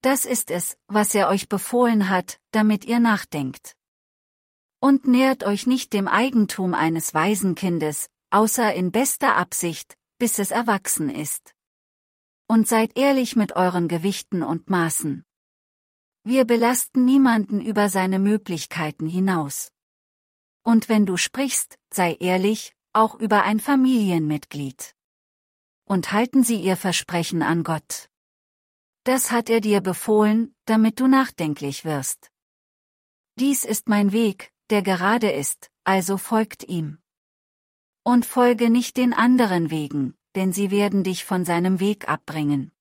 Das 0.02 0.26
ist 0.26 0.52
es, 0.52 0.78
was 0.88 1.14
er 1.14 1.28
euch 1.30 1.50
befohlen 1.50 2.10
hat, 2.10 2.40
damit 2.52 2.86
ihr 2.86 3.00
nachdenkt. 3.00 3.76
Und 4.80 5.08
nähert 5.08 5.44
euch 5.44 5.68
nicht 5.68 5.94
dem 5.94 6.08
Eigentum 6.08 6.74
eines 6.74 7.14
Waisenkindes, 7.14 8.10
außer 8.30 8.74
in 8.74 8.92
bester 8.92 9.36
Absicht, 9.36 9.96
bis 10.20 10.40
es 10.40 10.52
erwachsen 10.52 11.10
ist 11.10 11.57
und 12.48 12.68
seid 12.68 12.98
ehrlich 12.98 13.36
mit 13.36 13.56
euren 13.56 13.88
Gewichten 13.88 14.44
und 14.44 14.70
Maßen. 14.70 15.26
Wir 16.24 16.46
belasten 16.46 17.06
niemanden 17.06 17.62
über 17.62 17.90
seine 17.90 18.20
Möglichkeiten 18.20 19.08
hinaus. 19.08 19.72
Und 20.64 20.90
wenn 20.90 21.06
du 21.06 21.18
sprichst, 21.18 21.78
sei 21.94 22.16
ehrlich, 22.20 22.74
auch 22.94 23.16
über 23.16 23.44
ein 23.44 23.60
Familienmitglied. 23.60 24.94
Und 25.86 26.12
halten 26.12 26.44
sie 26.44 26.60
ihr 26.60 26.76
Versprechen 26.76 27.42
an 27.42 27.64
Gott. 27.64 28.10
Das 29.04 29.32
hat 29.32 29.50
er 29.50 29.62
dir 29.62 29.80
befohlen, 29.80 30.54
damit 30.66 31.00
du 31.00 31.08
nachdenklich 31.08 31.86
wirst. 31.86 32.30
Dies 33.40 33.64
ist 33.64 33.88
mein 33.88 34.12
Weg, 34.12 34.52
der 34.70 34.82
gerade 34.82 35.32
ist, 35.32 35.70
also 35.86 36.18
folgt 36.18 36.68
ihm. 36.68 36.98
Und 38.04 38.26
folge 38.26 38.70
nicht 38.70 38.98
den 38.98 39.14
anderen 39.14 39.70
Wegen, 39.70 40.18
denn 40.38 40.54
sie 40.54 40.70
werden 40.70 41.04
dich 41.04 41.26
von 41.26 41.46
seinem 41.46 41.80
Weg 41.80 42.08
abbringen. 42.08 42.72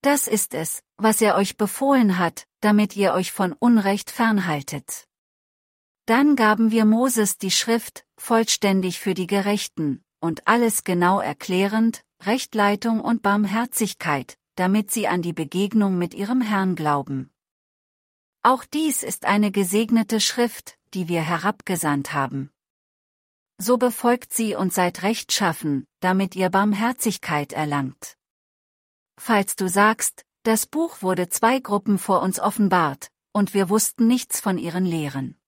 Das 0.00 0.28
ist 0.28 0.54
es, 0.54 0.84
was 0.96 1.20
er 1.20 1.34
euch 1.34 1.56
befohlen 1.56 2.18
hat, 2.18 2.46
damit 2.60 2.94
ihr 2.96 3.14
euch 3.14 3.32
von 3.32 3.52
Unrecht 3.52 4.12
fernhaltet. 4.12 5.08
Dann 6.06 6.36
gaben 6.36 6.70
wir 6.70 6.84
Moses 6.84 7.36
die 7.36 7.50
Schrift, 7.50 8.06
vollständig 8.16 9.00
für 9.00 9.14
die 9.14 9.26
Gerechten, 9.26 10.04
und 10.20 10.46
alles 10.46 10.84
genau 10.84 11.18
erklärend, 11.18 12.04
Rechtleitung 12.22 13.00
und 13.00 13.22
Barmherzigkeit, 13.22 14.38
damit 14.54 14.92
sie 14.92 15.08
an 15.08 15.20
die 15.20 15.32
Begegnung 15.32 15.98
mit 15.98 16.14
ihrem 16.14 16.42
Herrn 16.42 16.76
glauben. 16.76 17.32
Auch 18.44 18.64
dies 18.64 19.02
ist 19.02 19.24
eine 19.24 19.50
gesegnete 19.50 20.20
Schrift, 20.20 20.78
die 20.94 21.08
wir 21.08 21.22
herabgesandt 21.22 22.12
haben 22.12 22.51
so 23.62 23.78
befolgt 23.78 24.32
sie 24.32 24.54
und 24.54 24.72
seid 24.72 25.02
rechtschaffen, 25.02 25.86
damit 26.00 26.34
ihr 26.34 26.50
Barmherzigkeit 26.50 27.52
erlangt. 27.52 28.16
Falls 29.18 29.56
du 29.56 29.68
sagst, 29.68 30.24
das 30.42 30.66
Buch 30.66 31.02
wurde 31.02 31.28
zwei 31.28 31.60
Gruppen 31.60 31.98
vor 31.98 32.22
uns 32.22 32.40
offenbart, 32.40 33.08
und 33.32 33.54
wir 33.54 33.68
wussten 33.68 34.06
nichts 34.08 34.40
von 34.40 34.58
ihren 34.58 34.84
Lehren. 34.84 35.38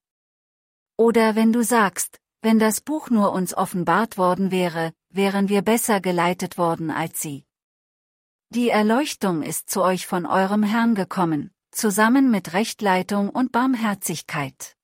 Oder 0.97 1.35
wenn 1.35 1.53
du 1.53 1.62
sagst, 1.65 2.21
wenn 2.41 2.59
das 2.59 2.81
Buch 2.81 3.11
nur 3.11 3.33
uns 3.33 3.55
offenbart 3.55 4.17
worden 4.17 4.51
wäre, 4.51 4.93
wären 5.09 5.49
wir 5.49 5.62
besser 5.62 6.01
geleitet 6.01 6.57
worden 6.57 6.91
als 6.91 7.21
sie. 7.21 7.45
Die 8.51 8.69
Erleuchtung 8.69 9.43
ist 9.43 9.71
zu 9.71 9.83
euch 9.83 10.07
von 10.07 10.27
eurem 10.27 10.62
Herrn 10.62 10.95
gekommen, 10.95 11.51
zusammen 11.73 12.31
mit 12.31 12.53
Rechtleitung 12.53 13.31
und 13.31 13.51
Barmherzigkeit. 13.51 14.77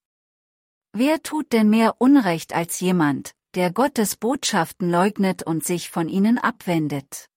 Wer 0.93 1.23
tut 1.23 1.53
denn 1.53 1.69
mehr 1.69 1.95
Unrecht 1.99 2.53
als 2.53 2.79
jemand, 2.81 3.33
der 3.55 3.71
Gottes 3.71 4.17
Botschaften 4.17 4.89
leugnet 4.89 5.41
und 5.41 5.63
sich 5.63 5.89
von 5.89 6.09
ihnen 6.09 6.37
abwendet? 6.37 7.29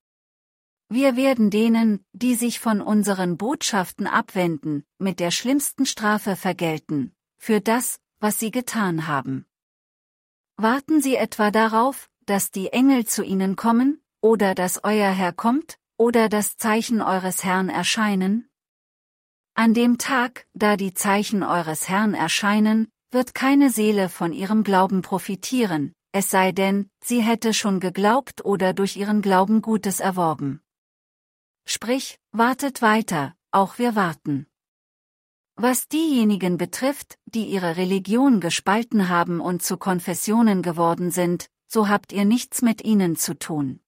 Wir 0.89 1.17
werden 1.17 1.51
denen, 1.51 2.05
die 2.13 2.35
sich 2.35 2.59
von 2.59 2.81
unseren 2.81 3.37
Botschaften 3.37 4.07
abwenden, 4.07 4.85
mit 4.99 5.21
der 5.21 5.31
schlimmsten 5.31 5.87
Strafe 5.87 6.37
vergelten, 6.37 7.15
für 7.39 7.61
das, 7.61 8.01
was 8.19 8.39
sie 8.39 8.51
getan 8.51 9.07
haben. 9.07 9.47
Warten 10.57 11.01
Sie 11.01 11.17
etwa 11.17 11.51
darauf, 11.51 12.09
dass 12.27 12.51
die 12.51 12.69
Engel 12.73 13.07
zu 13.07 13.25
Ihnen 13.25 13.57
kommen, 13.57 14.01
oder 14.21 14.55
dass 14.55 14.83
Euer 14.85 15.11
Herr 15.11 15.33
kommt, 15.33 15.79
oder 15.97 16.29
das 16.29 16.57
Zeichen 16.57 17.03
eures 17.03 17.45
Herrn 17.45 17.69
erscheinen? 17.69 18.49
An 19.55 19.75
dem 19.75 19.99
Tag, 19.99 20.47
da 20.55 20.77
die 20.77 20.95
Zeichen 20.95 21.43
eures 21.43 21.89
Herrn 21.89 22.15
erscheinen, 22.15 22.89
wird 23.15 23.35
keine 23.35 23.71
Seele 23.71 24.09
von 24.09 24.33
ihrem 24.33 24.65
Glauben 24.65 25.01
profitieren, 25.01 25.95
es 26.13 26.31
sei 26.31 26.53
denn, 26.53 26.91
sie 27.03 27.23
hätte 27.23 27.55
schon 27.55 27.81
geglaubt 27.81 28.45
oder 28.45 28.75
durch 28.75 28.97
ihren 28.97 29.23
Glauben 29.23 29.63
Gutes 29.63 30.01
erworben. 30.01 30.61
Sprich, 31.65 32.19
wartet 32.33 32.83
weiter, 32.83 33.35
auch 33.51 33.79
wir 33.79 33.97
warten. 33.97 34.47
Was 35.57 35.89
diejenigen 35.89 36.59
betrifft, 36.59 37.19
die 37.25 37.47
ihre 37.47 37.77
Religion 37.77 38.41
gespalten 38.41 39.09
haben 39.09 39.41
und 39.41 39.63
zu 39.63 39.77
Konfessionen 39.77 40.63
geworden 40.63 41.11
sind, 41.11 41.49
so 41.69 41.89
habt 41.89 42.13
ihr 42.13 42.25
nichts 42.25 42.61
mit 42.61 42.85
ihnen 42.85 43.17
zu 43.17 43.39
tun. 43.39 43.81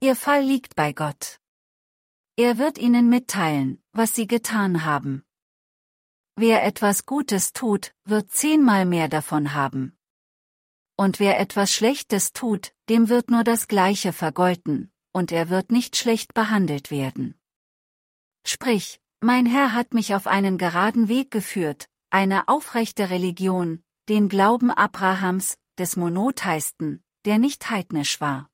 Ihr 0.00 0.16
Fall 0.16 0.42
liegt 0.42 0.74
bei 0.74 0.92
Gott. 0.92 1.38
Er 2.36 2.56
wird 2.56 2.78
ihnen 2.78 3.08
mitteilen, 3.10 3.82
was 3.92 4.14
sie 4.14 4.26
getan 4.26 4.84
haben. 4.84 5.22
Wer 6.44 6.64
etwas 6.64 7.06
Gutes 7.06 7.52
tut, 7.52 7.94
wird 8.04 8.32
zehnmal 8.32 8.84
mehr 8.84 9.06
davon 9.06 9.54
haben. 9.54 9.96
Und 10.96 11.20
wer 11.20 11.38
etwas 11.38 11.72
Schlechtes 11.72 12.32
tut, 12.32 12.72
dem 12.88 13.08
wird 13.08 13.30
nur 13.30 13.44
das 13.44 13.68
Gleiche 13.68 14.12
vergolten, 14.12 14.90
und 15.12 15.30
er 15.30 15.50
wird 15.50 15.70
nicht 15.70 15.96
schlecht 15.96 16.34
behandelt 16.34 16.90
werden. 16.90 17.38
Sprich, 18.44 19.00
mein 19.20 19.46
Herr 19.46 19.72
hat 19.72 19.94
mich 19.94 20.16
auf 20.16 20.26
einen 20.26 20.58
geraden 20.58 21.06
Weg 21.06 21.30
geführt, 21.30 21.88
eine 22.10 22.48
aufrechte 22.48 23.10
Religion, 23.10 23.84
den 24.08 24.28
Glauben 24.28 24.72
Abrahams, 24.72 25.58
des 25.78 25.94
Monotheisten, 25.94 27.04
der 27.24 27.38
nicht 27.38 27.70
heidnisch 27.70 28.20
war. 28.20 28.50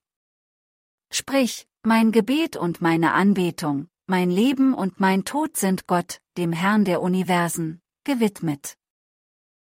Sprich, 1.11 1.67
mein 1.81 2.11
Gebet 2.11 2.55
und 2.55 2.81
meine 2.81 3.13
Anbetung, 3.13 3.89
mein 4.05 4.29
Leben 4.29 4.75
und 4.75 4.99
mein 4.99 5.25
Tod 5.25 5.57
sind 5.57 5.87
Gott, 5.87 6.21
dem 6.39 6.53
Herrn 6.53 6.85
der 6.85 7.01
Universen, 7.01 7.81
gewidmet. 8.05 8.77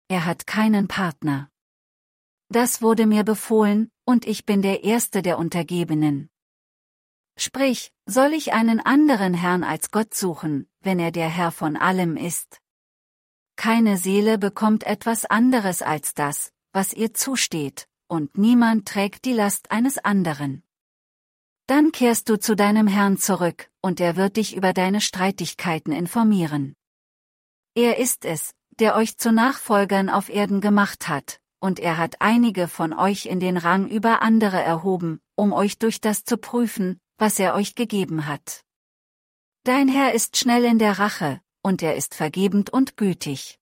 Er 0.09 0.26
hat 0.26 0.45
keinen 0.45 0.89
Partner. 0.89 1.49
Das 2.49 2.82
wurde 2.82 3.05
mir 3.05 3.23
befohlen, 3.23 3.89
und 4.03 4.28
ich 4.28 4.45
bin 4.45 4.61
der 4.61 4.84
Erste 4.84 5.21
der 5.21 5.39
Untergebenen. 5.39 6.30
Sprich, 7.38 7.93
soll 8.05 8.34
ich 8.34 8.51
einen 8.51 8.82
anderen 8.82 9.34
Herrn 9.34 9.63
als 9.63 9.89
Gott 9.89 10.13
suchen, 10.13 10.67
wenn 10.82 10.99
er 10.99 11.11
der 11.11 11.30
Herr 11.30 11.53
von 11.53 11.78
allem 11.78 12.17
ist? 12.17 12.59
Keine 13.55 13.95
Seele 13.95 14.38
bekommt 14.38 14.84
etwas 14.84 15.23
anderes 15.23 15.82
als 15.82 16.13
das, 16.13 16.51
was 16.73 16.91
ihr 16.91 17.13
zusteht, 17.13 17.88
und 18.09 18.38
niemand 18.38 18.86
trägt 18.86 19.23
die 19.23 19.34
Last 19.34 19.71
eines 19.71 19.97
anderen. 19.97 20.61
Dann 21.68 21.91
kehrst 21.91 22.30
du 22.30 22.38
zu 22.38 22.55
deinem 22.55 22.88
Herrn 22.88 23.18
zurück, 23.18 23.72
und 23.82 23.99
er 23.99 24.16
wird 24.16 24.38
dich 24.38 24.55
über 24.55 24.72
deine 24.72 25.01
Streitigkeiten 25.01 25.91
informieren. 25.91 26.76
Er 27.74 27.97
ist 27.97 28.24
es, 28.24 28.53
der 28.80 28.95
euch 28.95 29.18
zu 29.18 29.32
Nachfolgern 29.32 30.09
auf 30.09 30.30
Erden 30.30 30.61
gemacht 30.61 31.07
hat, 31.07 31.39
und 31.59 31.80
er 31.80 31.97
hat 31.97 32.22
einige 32.22 32.68
von 32.68 32.93
euch 32.93 33.26
in 33.26 33.39
den 33.39 33.57
Rang 33.57 33.88
über 33.89 34.22
andere 34.22 34.61
erhoben, 34.61 35.20
um 35.36 35.53
euch 35.53 35.80
durch 35.80 35.99
das 36.01 36.24
zu 36.24 36.38
prüfen, 36.38 36.99
was 37.18 37.39
er 37.39 37.55
euch 37.55 37.74
gegeben 37.74 38.28
hat. 38.28 38.61
Dein 39.63 39.88
Herr 39.88 40.13
ist 40.13 40.38
schnell 40.38 40.66
in 40.66 40.78
der 40.78 40.99
Rache, 40.99 41.41
und 41.63 41.82
er 41.82 41.95
ist 41.95 42.13
vergebend 42.13 42.70
und 42.70 42.95
gütig. 42.95 43.57